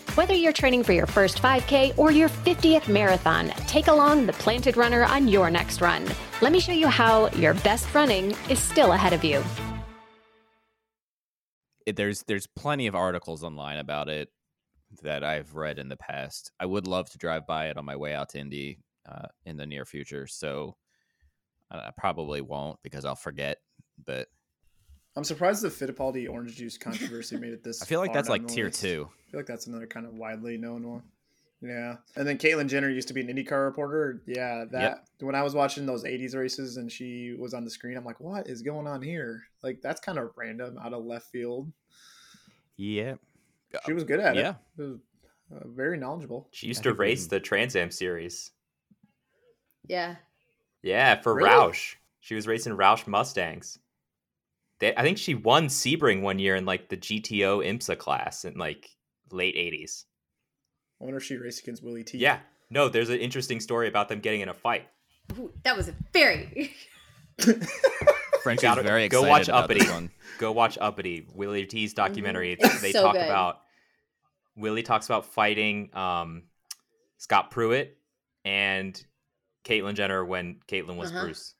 [0.15, 4.75] Whether you're training for your first 5K or your 50th marathon, take along the Planted
[4.75, 6.03] Runner on your next run.
[6.41, 9.43] Let me show you how your best running is still ahead of you.
[11.85, 14.29] it, there's there's plenty of articles online about it
[15.03, 16.51] that I've read in the past.
[16.59, 19.57] I would love to drive by it on my way out to Indy uh, in
[19.57, 20.27] the near future.
[20.27, 20.75] So
[21.71, 23.57] I I probably won't because I'll forget.
[24.05, 24.27] But
[25.15, 27.81] I'm surprised the Fittipaldi orange juice controversy made it this.
[27.83, 28.81] I feel like far that's like tier list.
[28.81, 29.09] two.
[29.27, 31.03] I feel like that's another kind of widely known one.
[31.61, 34.23] Yeah, and then Caitlyn Jenner used to be an IndyCar reporter.
[34.25, 37.97] Yeah, that when I was watching those '80s races and she was on the screen,
[37.97, 39.43] I'm like, what is going on here?
[39.61, 41.71] Like that's kind of random, out of left field.
[42.77, 43.15] Yeah,
[43.85, 44.55] She was good at yeah.
[44.77, 44.81] it.
[44.81, 44.99] It was,
[45.53, 46.47] uh, very knowledgeable.
[46.51, 48.51] She used I to race the Trans Am series.
[49.87, 50.15] Yeah.
[50.81, 51.49] Yeah, for Really?
[51.49, 51.95] Roush.
[52.21, 53.77] She was racing Roush Mustangs.
[54.81, 58.57] They, I think she won Sebring one year in like the GTO IMSA class, in
[58.57, 58.89] like
[59.31, 60.03] late 80s.
[60.99, 62.17] I wonder if she raced against Willie T.
[62.17, 62.39] Yeah.
[62.69, 64.87] No, there's an interesting story about them getting in a fight.
[65.39, 66.73] Ooh, that was a very.
[68.43, 69.79] Frenchie's Gotta- very go watch about Uppity.
[69.81, 70.09] this one.
[70.39, 72.55] Go watch Uppity, Willie T's documentary.
[72.55, 72.65] Mm-hmm.
[72.65, 73.23] It's they so talk good.
[73.25, 73.59] about
[74.57, 76.43] Willie talks about fighting um,
[77.17, 77.89] Scott Pruett
[78.43, 79.01] and
[79.63, 81.21] Caitlyn Jenner when Caitlyn was Uh-huh.
[81.25, 81.53] Bruce.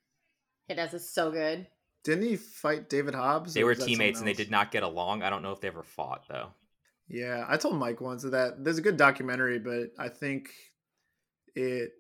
[0.70, 0.94] It does.
[0.94, 1.68] It's so good.
[2.04, 3.54] Didn't he fight David Hobbs?
[3.54, 5.22] They were was that someone teammates and they did not get along.
[5.22, 6.50] I don't know if they ever fought though.
[7.08, 10.50] Yeah, I told Mike once that there's a good documentary, but I think
[11.56, 11.92] it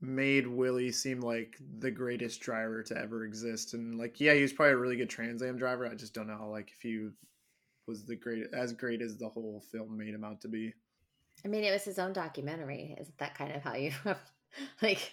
[0.00, 3.74] made Willie seem like the greatest driver to ever exist.
[3.74, 5.86] And like, yeah, he was probably a really good Trans Am driver.
[5.86, 7.08] I just don't know how like if he
[7.86, 10.74] was the great as great as the whole film made him out to be.
[11.44, 12.96] I mean, it was his own documentary.
[13.00, 13.92] Isn't that kind of how you
[14.82, 15.12] like?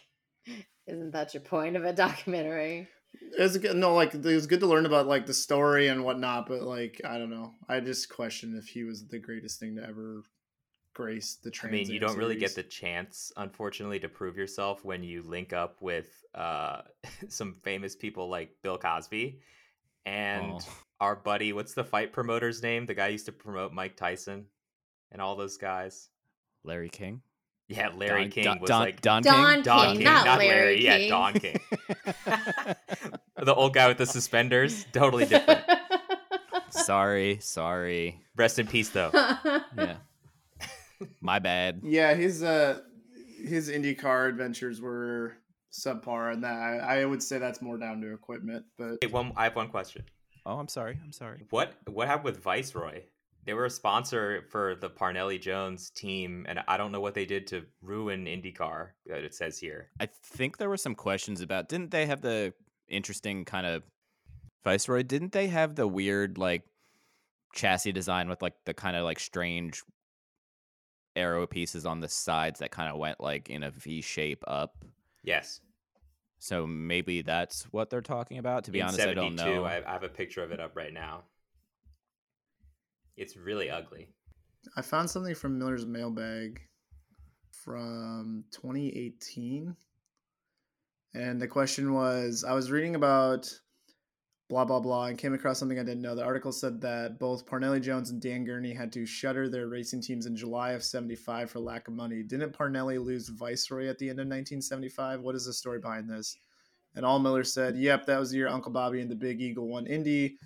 [0.88, 2.88] Isn't that your point of a documentary?
[3.14, 6.04] It was good, no, like it was good to learn about like the story and
[6.04, 9.76] whatnot, but like I don't know, I just question if he was the greatest thing
[9.78, 10.24] to ever
[10.94, 11.74] grace the train.
[11.74, 15.54] I mean, you don't really get the chance, unfortunately, to prove yourself when you link
[15.54, 16.82] up with uh,
[17.30, 19.40] some famous people like Bill Cosby
[20.06, 20.60] and Oh.
[21.00, 21.54] our buddy.
[21.54, 22.86] What's the fight promoter's name?
[22.86, 24.46] The guy used to promote Mike Tyson
[25.12, 26.10] and all those guys.
[26.64, 27.22] Larry King.
[27.70, 29.64] Yeah, Larry Don- King Don- was Don- like Don Don King.
[29.64, 30.84] Don King, King, not not Larry Larry.
[30.84, 31.10] Yeah, King.
[31.10, 31.60] Don King.
[33.38, 34.86] the old guy with the suspenders.
[34.92, 35.62] Totally different.
[36.72, 38.22] sorry, sorry.
[38.36, 39.12] Rest in peace, though.
[39.14, 39.98] Yeah,
[41.22, 41.82] my bad.
[41.84, 42.80] Yeah, his uh
[43.46, 45.38] his IndyCar adventures were
[45.72, 48.66] subpar, and that I, I would say that's more down to equipment.
[48.80, 50.06] But Hey, one, I have one question.
[50.44, 51.00] Oh, I'm sorry.
[51.04, 51.46] I'm sorry.
[51.52, 53.04] What what happened with Viceroy?
[53.50, 57.26] They were a sponsor for the Parnelli Jones team, and I don't know what they
[57.26, 58.90] did to ruin IndyCar.
[59.08, 59.90] That it says here.
[60.00, 61.68] I think there were some questions about.
[61.68, 62.54] Didn't they have the
[62.88, 63.82] interesting kind of
[64.64, 65.02] Viceroy?
[65.02, 66.62] Didn't they have the weird like
[67.56, 69.82] chassis design with like the kind of like strange
[71.16, 74.76] arrow pieces on the sides that kind of went like in a V shape up?
[75.24, 75.60] Yes,
[76.38, 78.66] So maybe that's what they're talking about.
[78.66, 79.66] To be in honest, I don't 72, know.
[79.66, 81.24] I have a picture of it up right now.
[83.20, 84.08] It's really ugly.
[84.78, 86.62] I found something from Miller's mailbag
[87.52, 89.76] from 2018.
[91.14, 93.52] And the question was I was reading about
[94.50, 96.16] blah, blah, blah, and came across something I didn't know.
[96.16, 100.02] The article said that both Parnelli Jones and Dan Gurney had to shutter their racing
[100.02, 102.24] teams in July of 75 for lack of money.
[102.24, 105.22] Didn't Parnelli lose Viceroy at the end of 1975?
[105.22, 106.38] What is the story behind this?
[106.96, 109.68] And All Miller said, Yep, that was the year Uncle Bobby and the Big Eagle
[109.68, 110.38] won Indy.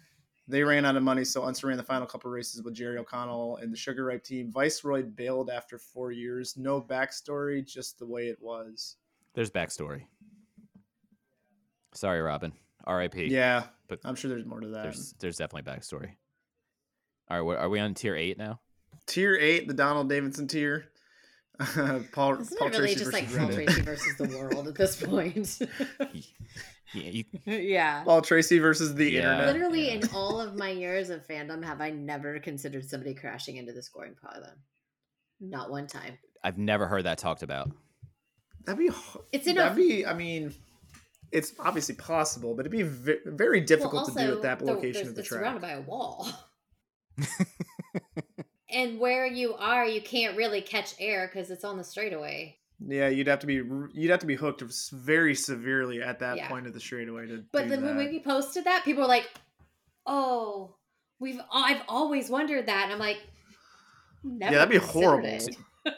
[0.48, 3.58] They ran out of money, so Unser ran the final couple races with Jerry O'Connell
[3.58, 4.52] and the Sugaripe team.
[4.52, 6.58] Viceroy bailed after four years.
[6.58, 8.98] No backstory, just the way it was.
[9.34, 10.04] There's backstory.
[11.94, 12.52] Sorry, Robin.
[12.86, 13.28] R.I.P.
[13.28, 14.84] Yeah, but I'm sure there's more to that.
[14.84, 16.16] there's there's definitely backstory.
[17.30, 18.60] All right, what- are we on tier eight now?
[19.06, 20.86] Tier eight, the Donald Davidson tier.
[22.12, 24.76] Paul, Isn't Paul it really Tracy just like versus Paul Tracy versus the world at
[24.76, 25.60] this point?
[26.94, 28.04] Yeah, you, yeah.
[28.04, 29.20] Paul Tracy versus the Yeah.
[29.40, 29.54] internet.
[29.54, 33.74] Literally, in all of my years of fandom, have I never considered somebody crashing into
[33.74, 34.58] the scoring pylon?
[35.40, 36.18] Not one time.
[36.44, 37.72] I've never heard that talked about.
[38.66, 38.90] That'd be.
[39.32, 40.06] It's in That'd a- be.
[40.06, 40.54] I mean,
[41.32, 44.94] it's obviously possible, but it'd be ve- very difficult to do at that the- location
[44.94, 45.42] there's- of the it's track.
[45.42, 46.28] surrounded by a wall.
[48.70, 52.58] and where you are, you can't really catch air because it's on the straightaway.
[52.88, 53.56] Yeah, you'd have to be
[53.94, 56.50] you'd have to be hooked very severely at that Yeah.
[56.50, 57.44] point of the straightaway to.
[57.52, 59.30] But do then when we posted that, people were like,
[60.06, 60.76] "Oh,
[61.20, 63.20] we've I've always wondered that," and I'm like,
[64.24, 65.28] Never Yeah, that'd be horrible.
[65.28, 65.58] it.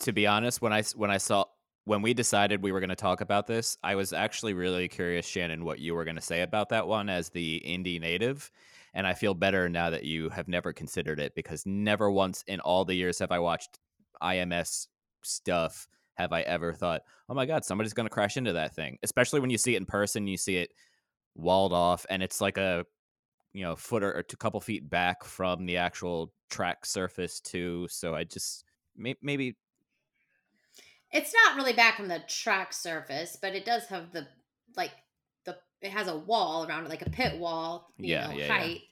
[0.00, 1.46] to be honest, when I s- when I saw
[1.86, 5.26] when we decided we were going to talk about this, I was actually really curious,
[5.26, 8.50] Shannon, what you were going to say about that one as the indie native.
[8.94, 12.60] And I feel better now that you have never considered it because never once in
[12.60, 13.78] all the years have I watched
[14.22, 14.86] IMS
[15.22, 18.98] stuff have I ever thought, oh my God, somebody's going to crash into that thing.
[19.02, 20.72] Especially when you see it in person, you see it
[21.34, 22.86] walled off and it's like a,
[23.52, 27.88] you know, foot or a couple feet back from the actual track surface too.
[27.90, 28.64] So I just,
[28.96, 29.56] may- maybe
[31.10, 34.28] It's not really back from the track surface, but it does have the
[34.76, 34.92] like
[35.44, 37.94] the it has a wall around it, like a pit wall.
[38.00, 38.68] You Yeah, know, yeah, yeah.
[38.68, 38.82] height.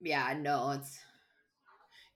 [0.00, 0.98] Yeah, no, it's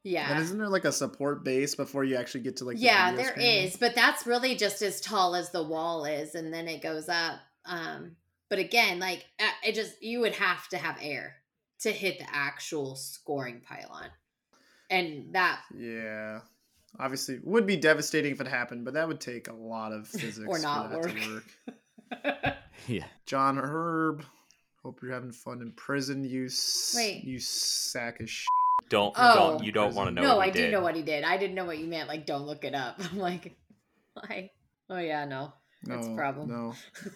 [0.05, 0.41] And yeah.
[0.41, 2.77] isn't there like a support base before you actually get to like?
[2.77, 3.65] the yeah, video there screen?
[3.65, 7.09] is, but that's really just as tall as the wall is, and then it goes
[7.09, 7.41] up.
[7.67, 8.13] Um,
[8.49, 11.37] but again, like uh, it just you would have to have air
[11.81, 14.09] to hit the actual scoring pylon,
[14.89, 16.41] and that Yeah,
[16.99, 20.47] obviously would be devastating if it happened, but that would take a lot of physics
[20.49, 21.45] Or not for that to work.
[22.45, 22.55] work.
[22.87, 23.05] yeah.
[23.27, 24.25] John Herb,
[24.83, 26.25] hope you're having fun in prison.
[26.25, 27.25] You s- Wait.
[27.25, 28.47] you sack of sh-
[28.89, 29.35] don't Oh.
[29.57, 29.97] don't you don't oh.
[29.97, 30.23] want to know.
[30.23, 30.73] no, what he I do did.
[30.73, 31.25] know what he did.
[31.25, 32.09] I didn't know what you meant.
[32.09, 33.01] Like, don't look it up.
[33.13, 33.57] I'm like,
[34.15, 34.51] why?
[34.91, 35.53] Oh yeah, no,
[35.85, 36.49] that's a problem.
[36.49, 36.75] No.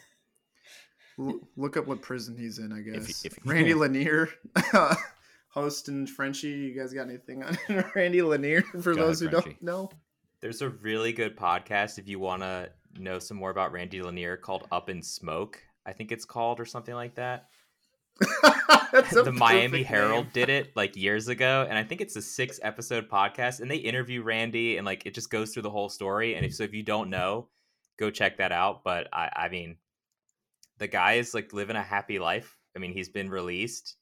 [1.19, 3.25] L- look up what prison he's in, I guess.
[3.25, 4.29] if- Randy Lanier,
[5.51, 6.49] host and Frenchie.
[6.49, 7.57] You guys got anything on
[7.95, 9.91] Randy Lanier for Go those who ahead, don't know?
[10.41, 14.37] There's a really good podcast if you want to know some more about Randy Lanier
[14.37, 15.61] called Up in Smoke.
[15.87, 17.47] I think it's called or something like that.
[18.93, 20.31] That's the Miami perfect Herald name.
[20.35, 23.77] did it like years ago, and I think it's a six episode podcast, and they
[23.77, 26.35] interview Randy, and like it just goes through the whole story.
[26.35, 27.49] And if so, if you don't know,
[27.99, 28.85] go check that out.
[28.85, 29.77] But I, I mean,
[30.79, 32.57] the guy is like living a happy life.
[32.77, 33.97] I mean, he's been released,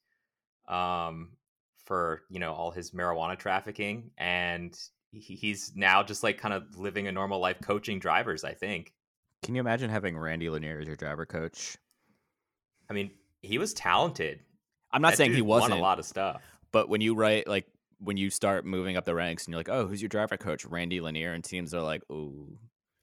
[0.67, 1.31] um,
[1.85, 4.77] for you know all his marijuana trafficking, and
[5.11, 8.43] he- he's now just like kind of living a normal life, coaching drivers.
[8.43, 8.93] I think.
[9.43, 11.75] Can you imagine having Randy Lanier as your driver coach?
[12.89, 13.09] I mean,
[13.41, 14.39] he was talented.
[14.91, 16.41] I'm not That saying he dude won wasn't a lot of stuff.
[16.71, 17.65] But when you write like
[17.99, 20.65] when you start moving up the ranks and you're like, oh, who's your driver coach?
[20.65, 22.57] Randy Lanier, and teams are like, ooh,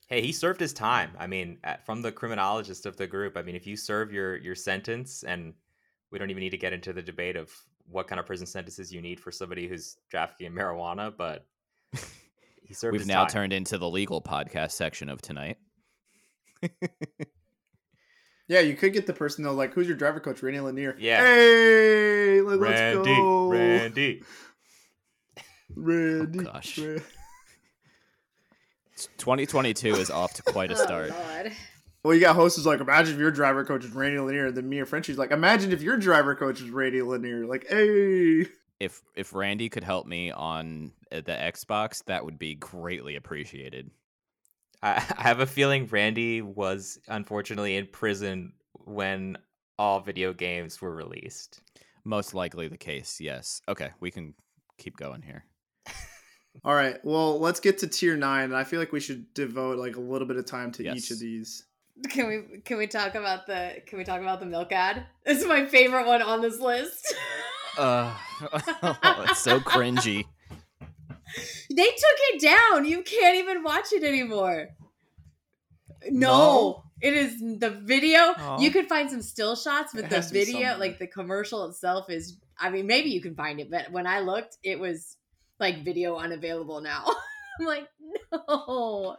[0.09, 1.11] Hey, he served his time.
[1.18, 3.37] I mean, at, from the criminologist of the group.
[3.37, 5.53] I mean, if you serve your your sentence, and
[6.11, 7.53] we don't even need to get into the debate of
[7.87, 11.46] what kind of prison sentences you need for somebody who's trafficking in marijuana, but
[12.62, 12.96] he served.
[12.96, 13.29] we've now time.
[13.31, 15.59] turned into the legal podcast section of tonight.
[18.48, 20.42] Yeah, you could get the person though, like, who's your driver coach?
[20.42, 20.96] Randy Lanier.
[20.98, 21.22] Yeah.
[21.22, 23.50] Hey, let, Randy, us go.
[23.50, 24.22] Randy.
[25.76, 26.44] Randy.
[26.44, 26.78] gosh.
[26.78, 26.98] Ra-
[29.18, 31.12] 2022 is off to quite a start.
[31.14, 31.52] Oh, Lord.
[32.02, 34.80] Well, you got hosts like, imagine if your driver coach is Randy Lanier, then me
[34.80, 37.44] or Frenchie's like, imagine if your driver coach is Randy Lanier.
[37.44, 38.46] Like, hey.
[38.80, 43.90] if if Randy could help me on uh, the Xbox, that would be greatly appreciated.
[44.82, 49.38] I, I have a feeling Randy was unfortunately in prison when
[49.78, 51.60] all video games were released.
[52.04, 53.20] Most likely the case.
[53.20, 53.60] Yes.
[53.68, 54.34] Okay, we can
[54.78, 55.44] keep going here.
[56.64, 56.98] All right.
[57.04, 58.44] Well, let's get to tier nine.
[58.44, 61.10] And I feel like we should devote like a little bit of time to each
[61.10, 61.64] of these.
[62.08, 65.04] Can we can we talk about the can we talk about the milk ad?
[65.26, 67.14] This is my favorite one on this list.
[67.76, 68.16] Uh,
[68.52, 70.24] it's so cringy.
[71.70, 72.84] They took it down.
[72.84, 74.68] You can't even watch it anymore.
[76.10, 76.84] No, No?
[77.00, 78.34] it is the video.
[78.58, 81.64] You could find some still shots, but the has to be video, like the commercial
[81.66, 82.36] itself, is.
[82.60, 85.16] I mean, maybe you can find it, but when I looked, it was
[85.60, 87.04] like video unavailable now.
[87.60, 87.88] I'm like,
[88.32, 89.16] no,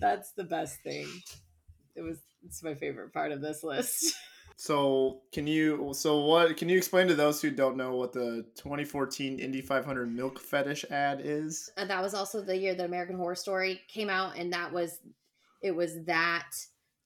[0.00, 1.08] that's the best thing.
[1.94, 2.18] It was.
[2.44, 4.14] It's my favorite part of this list.
[4.62, 5.90] So, can you?
[5.92, 6.56] So, what?
[6.56, 10.84] Can you explain to those who don't know what the 2014 Indy 500 milk fetish
[10.88, 11.68] ad is?
[11.76, 15.00] and that was also the year that American Horror Story came out, and that was
[15.62, 16.46] it was that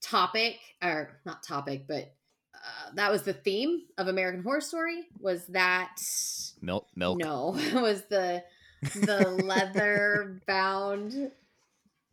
[0.03, 2.15] topic or not topic, but
[2.55, 5.05] uh, that was the theme of American Horror Story.
[5.19, 5.99] Was that
[6.61, 7.19] Milk, milk.
[7.19, 7.53] no?
[7.73, 8.45] Was the
[8.97, 11.31] the leather bound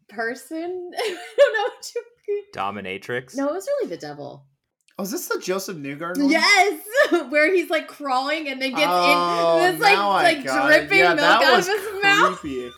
[0.07, 0.91] person?
[0.97, 1.63] I don't know.
[1.63, 1.91] What
[2.29, 3.35] you, Dominatrix.
[3.35, 4.45] no, it was really the devil.
[4.99, 6.19] Oh, is this the Josef Newgarden?
[6.23, 6.29] one?
[6.29, 6.81] Yes,
[7.29, 9.73] where he's like crawling and then gets Oh, in.
[9.73, 12.39] It's like like dripping Yeah, milk out of his mouth.
[12.39, 12.71] creepy.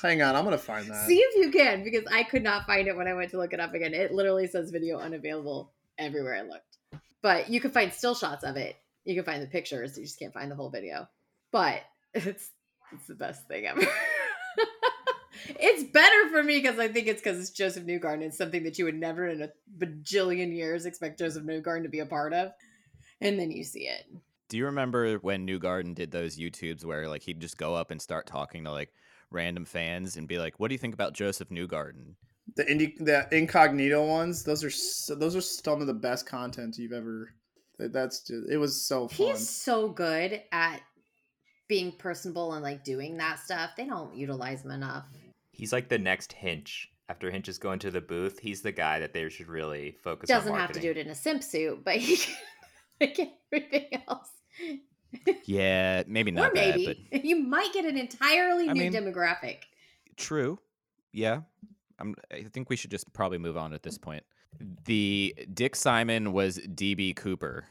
[0.00, 1.06] Hang on, I'm gonna find that.
[1.06, 3.52] See if you can, because I could not find it when I went to look
[3.52, 3.92] it up again.
[3.94, 6.78] It literally says video unavailable everywhere I looked.
[7.22, 8.74] But you can find still shots of it.
[9.04, 9.96] You can find the pictures.
[9.96, 11.06] You just can't find the whole video.
[11.52, 11.82] But
[12.14, 12.50] it's
[12.92, 13.80] it's the best thing ever.
[15.48, 18.22] it's better for me because I think it's because it's Josef Newgarden.
[18.22, 22.00] It's something that you would never in a bajillion years expect Josef Newgarden to be
[22.00, 22.52] a part of.
[23.20, 24.06] And then you see it.
[24.48, 28.00] Do you remember when Newgarden did those YouTubes where like he'd just go up and
[28.00, 28.92] start talking to like
[29.30, 32.14] random fans and be like, "What do you think about Joseph Newgarden?"
[32.56, 34.44] the indie, the incognito ones.
[34.44, 37.34] Those are so, those are some of the best content you've ever.
[37.78, 39.28] That's just, it was so fun.
[39.28, 40.80] He's so good at
[41.68, 43.70] being personable and like doing that stuff.
[43.76, 45.06] They don't utilize him enough.
[45.52, 46.88] He's like the next Hinch.
[47.08, 50.28] After Hinch is going to the booth, he's the guy that they should really focus
[50.28, 50.58] Doesn't on.
[50.58, 52.36] have to do it in a simp suit, but he can
[53.00, 53.18] like
[53.52, 54.30] everything else.
[55.44, 58.92] Yeah, maybe or not that, maybe but you might get an entirely I new mean-
[58.92, 59.58] demographic.
[60.16, 60.58] True.
[61.12, 61.40] Yeah.
[61.98, 64.24] I'm, I think we should just probably move on at this point.
[64.84, 67.66] The Dick Simon was DB Cooper.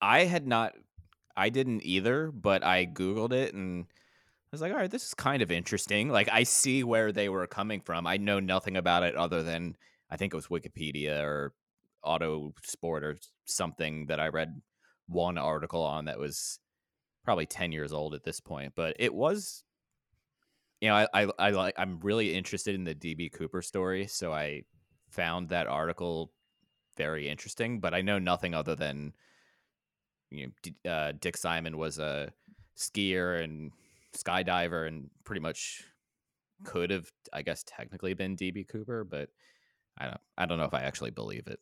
[0.00, 0.74] I had not,
[1.36, 3.86] I didn't either, but I Googled it and I
[4.54, 6.08] was like, all right, this is kind of interesting.
[6.08, 8.06] Like, I see where they were coming from.
[8.06, 9.76] I know nothing about it other than
[10.10, 11.52] I think it was Wikipedia or
[12.02, 14.60] Auto Sport or something that I read
[15.06, 16.58] one article on that was
[17.24, 19.64] probably 10 years old at this point, but it was
[20.80, 24.34] you know, I, I, I like, I'm really interested in the DB Cooper story, so
[24.34, 24.64] I
[25.08, 26.30] found that article
[26.96, 27.80] very interesting.
[27.80, 29.14] But I know nothing other than,
[30.30, 30.52] you
[30.84, 32.32] know, uh, Dick Simon was a
[32.76, 33.72] skier and
[34.14, 35.84] skydiver and pretty much
[36.64, 39.28] could have, I guess, technically been DB Cooper, but
[39.98, 41.60] I don't I don't know if I actually believe it.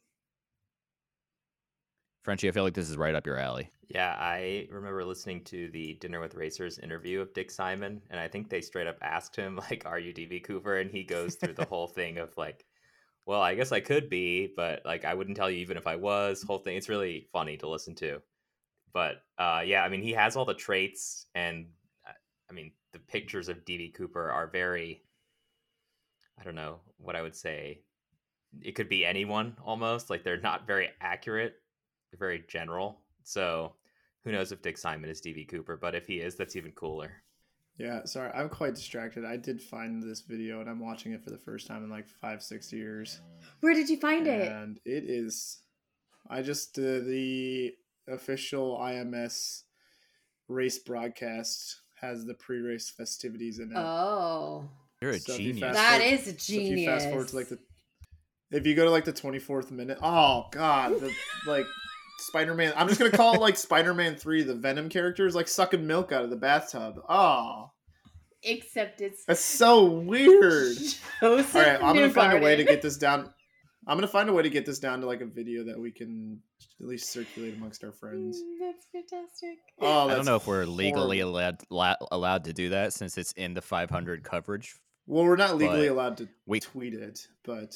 [2.23, 3.69] Frenchie, I feel like this is right up your alley.
[3.89, 8.29] Yeah, I remember listening to the Dinner with Racers interview of Dick Simon, and I
[8.29, 10.79] think they straight up asked him, like, are you DB Cooper?
[10.79, 12.65] And he goes through the whole thing of like,
[13.27, 15.97] well, I guess I could be, but like I wouldn't tell you even if I
[15.97, 16.77] was, whole thing.
[16.77, 18.21] It's really funny to listen to.
[18.93, 21.67] But uh yeah, I mean he has all the traits and
[22.53, 25.03] I mean the pictures of DB Cooper are very
[26.39, 27.81] I don't know what I would say.
[28.61, 30.11] It could be anyone almost.
[30.11, 31.55] Like they're not very accurate.
[32.11, 33.01] They're very general.
[33.23, 33.73] So
[34.25, 37.13] who knows if Dick Simon is DB Cooper, but if he is, that's even cooler.
[37.79, 39.25] Yeah, sorry, I'm quite distracted.
[39.25, 42.07] I did find this video and I'm watching it for the first time in like
[42.07, 43.21] five, six years.
[43.61, 44.53] Where did you find it?
[44.53, 45.61] And it is,
[46.29, 47.73] I just, uh, the
[48.07, 49.63] official IMS
[50.49, 53.77] race broadcast has the pre race festivities in it.
[53.79, 54.69] Oh,
[55.01, 55.61] You're a So if you genius.
[55.63, 57.59] fast that forward- is a so if you fast forward to like the,
[58.51, 61.13] if you go to like the 24th minute, oh god, the,
[61.47, 61.67] like
[62.19, 65.35] Spider Man, I'm just gonna call it like Spider Man 3, the Venom character is
[65.35, 67.01] like sucking milk out of the bathtub.
[67.09, 67.71] Oh,
[68.45, 70.77] Except it's that's so weird.
[71.21, 73.33] Josef All right, I'm gonna find a way to get this down.
[73.87, 75.91] I'm gonna find a way to get this down to like a video that we
[75.91, 76.41] can
[76.81, 78.41] at least circulate amongst our friends.
[78.41, 79.59] Mm, That's fantastic.
[79.81, 83.33] Oh, I don't know if we're legally allowed la- allowed to do that since it's
[83.33, 84.75] in the 500 coverage.
[85.07, 87.75] Well, we're not legally allowed to we- tweet it, but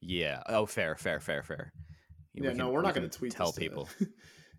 [0.00, 0.42] Yeah.
[0.46, 1.72] Oh, fair, fair, fair, fair.
[2.34, 3.88] We yeah, no, can- we're we not gonna tweet Tell this to- people.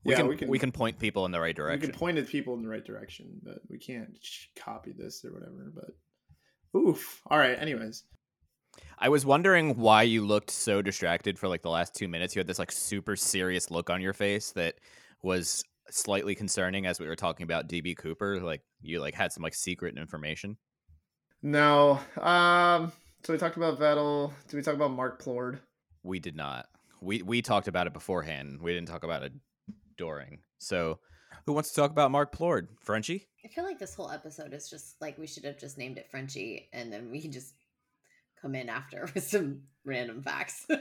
[0.03, 1.79] We yeah, can, we can we can point people in the right direction.
[1.79, 5.23] we can point at people in the right direction, but we can't sh- copy this
[5.23, 5.71] or whatever.
[5.75, 7.21] But oof.
[7.27, 7.55] All right.
[7.55, 8.03] Anyways,
[8.97, 12.35] I was wondering why you looked so distracted for like the last two minutes.
[12.35, 14.75] You had this like super serious look on your face that
[15.23, 18.39] was slightly concerning as we were talking about DB Cooper.
[18.39, 20.57] Like you like had some like secret information.
[21.41, 21.99] no.
[22.19, 22.91] Um.
[23.23, 24.31] So we talked about Vettel.
[24.47, 25.59] Did we talk about Mark Plord?
[26.03, 26.67] We did not.
[27.01, 28.59] We we talked about it beforehand.
[28.61, 29.33] We didn't talk about it
[29.97, 30.39] during.
[30.57, 30.99] So
[31.45, 32.69] who wants to talk about Mark Plord?
[32.79, 33.27] Frenchie?
[33.43, 36.09] I feel like this whole episode is just like we should have just named it
[36.09, 37.55] Frenchie, and then we just
[38.41, 40.65] come in after with some random facts.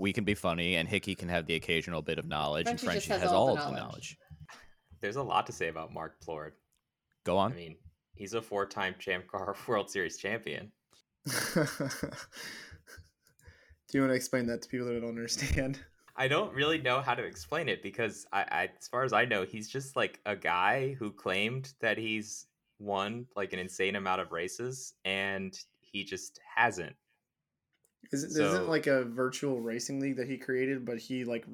[0.00, 2.94] We can be funny, and Hickey can have the occasional bit of knowledge, Frenchie and
[2.94, 3.80] just Frenchie has has, all all the of the knowledge.
[3.80, 4.18] knowledge.
[5.00, 6.52] There's a lot to say about Mark Plord.
[7.24, 7.50] Go on.
[7.50, 7.76] I mean,
[8.14, 10.70] he's a four-time Champ Car World Series champion.
[11.26, 11.66] Do
[13.92, 15.80] you want to explain that to people that don't understand?
[16.14, 19.24] I don't really know how to explain it because I, I as far as I
[19.24, 22.46] know, he's just like a guy who claimed that he's
[22.78, 25.58] won like an insane amount of races and
[25.92, 26.96] he just hasn't.
[28.12, 31.44] Isn't, So- isn't it like a virtual racing league that he created, but he like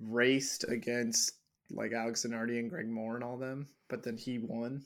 [0.00, 1.32] raced against
[1.70, 4.84] like Alex Zanardi and Greg Moore and all them, but then he won.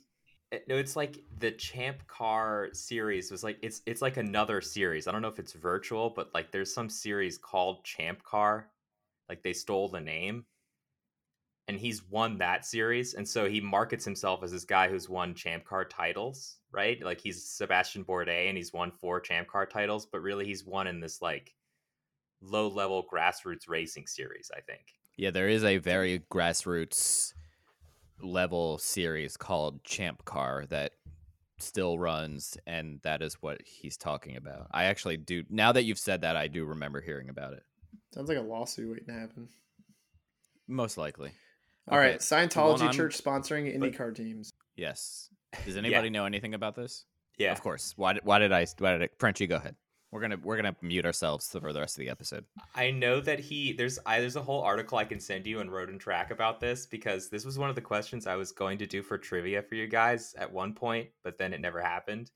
[0.53, 5.07] Uh, No, it's like the Champ Car series was like it's it's like another series.
[5.07, 8.71] I don't know if it's virtual, but like there's some series called Champ Car.
[9.29, 10.47] Like they stole the name.
[11.69, 15.35] And he's won that series, and so he markets himself as this guy who's won
[15.35, 16.99] Champ Car titles, right?
[17.05, 20.87] Like he's Sebastian Bourdais, and he's won four Champ Car titles, but really he's won
[20.87, 21.55] in this like
[22.41, 24.51] low level grassroots racing series.
[24.57, 24.81] I think.
[25.19, 27.35] Yeah, there is a very grassroots
[28.23, 30.93] level series called Champ Car that
[31.59, 34.69] still runs, and that is what he's talking about.
[34.71, 35.45] I actually do.
[35.51, 37.63] Now that you've said that, I do remember hearing about it.
[38.15, 39.49] Sounds like a lawsuit waiting to happen.
[40.67, 41.33] Most likely.
[41.91, 44.51] All Okay, right, Scientology I'm- church sponsoring but- IndyCar teams.
[44.77, 45.29] Yes.
[45.65, 47.05] Does anybody know anything about this?
[47.39, 47.53] Yeah.
[47.53, 47.95] Of course.
[47.97, 49.77] Why did why did I why did I Frenchie go ahead.
[50.11, 52.45] We're gonna we're gonna mute ourselves for the rest of the episode.
[52.75, 55.69] I know that he there's I there's a whole article I can send you on
[55.71, 58.79] Road and Track about this because this was one of the questions I was going
[58.79, 62.31] to do for trivia for you guys at one point, but then it never happened.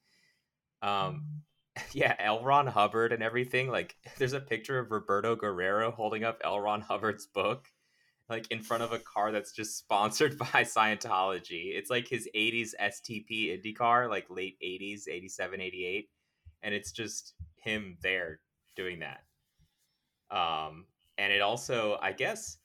[0.83, 1.43] Um
[1.93, 2.45] yeah, L.
[2.45, 3.71] Ron Hubbard and everything.
[3.71, 6.61] Like there's a picture of Roberto Guerrero holding up L.
[6.61, 7.67] Ron Hubbard's book,
[8.33, 11.77] like in front of a car that's just sponsored by Scientology.
[11.77, 16.09] It's like his 80s STP Indy car, like late 80s, 87, 88.
[16.63, 18.41] And it's just him there
[18.75, 19.21] doing that.
[20.37, 20.87] Um,
[21.19, 22.59] and it also, I guess,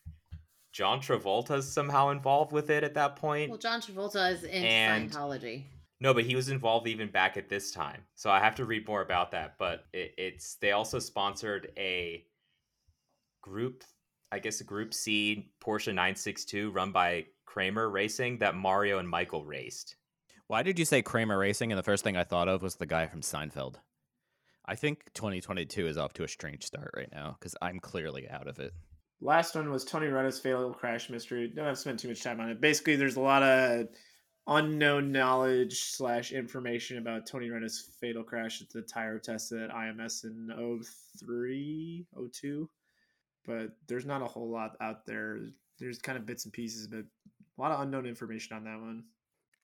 [0.71, 3.49] John Travolta's somehow involved with it at that point.
[3.49, 5.65] well, John Travolta is in And- Scientology.
[5.99, 8.03] No, but he was involved even back at this time.
[8.13, 9.55] So I have to read more about that.
[9.57, 12.23] But it, it's they also sponsored a
[13.41, 13.83] group,
[14.31, 19.45] I guess a Group C Porsche 962 run by Kramer Racing that Mario and Michael
[19.45, 19.95] raced.
[20.47, 21.71] Why did you say Kramer Racing?
[21.71, 23.75] And the first thing I thought of was the guy from Seinfeld.
[24.65, 28.47] I think 2022 is off to a strange start right now because I'm clearly out
[28.47, 28.73] of it.
[29.21, 31.47] Last one was Tony Renna's fatal crash mystery.
[31.47, 32.61] Don't have to spend too much time on it.
[32.61, 33.87] Basically, there's a lot of
[34.45, 40.23] unknown knowledge slash information about Tony Renna's fatal crash at the tire test at IMS
[40.25, 40.81] in
[41.19, 42.69] 03, 02.
[43.47, 45.39] But there's not a whole lot out there.
[45.79, 49.05] There's kind of bits and pieces, but a lot of unknown information on that one.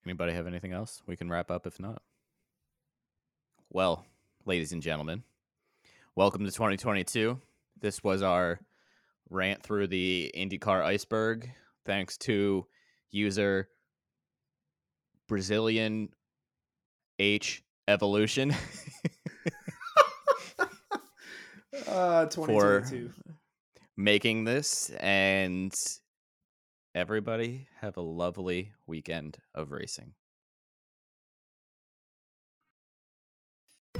[0.05, 1.03] Anybody have anything else?
[1.05, 2.01] We can wrap up if not.
[3.69, 4.05] Well,
[4.45, 5.23] ladies and gentlemen,
[6.15, 7.39] welcome to 2022.
[7.81, 8.59] This was our
[9.29, 11.51] rant through the IndyCar iceberg.
[11.85, 12.65] Thanks to
[13.11, 13.67] user
[15.27, 16.09] Brazilian
[17.19, 18.55] H Evolution
[21.87, 23.11] Uh, for 2022.
[23.97, 24.89] Making this.
[24.99, 25.73] And
[26.95, 30.13] everybody have a lovely weekend of racing.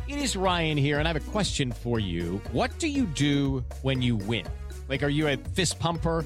[0.08, 2.42] It is Ryan here, and I have a question for you.
[2.52, 4.46] What do you do when you win?
[4.90, 6.26] Like, are you a fist pumper?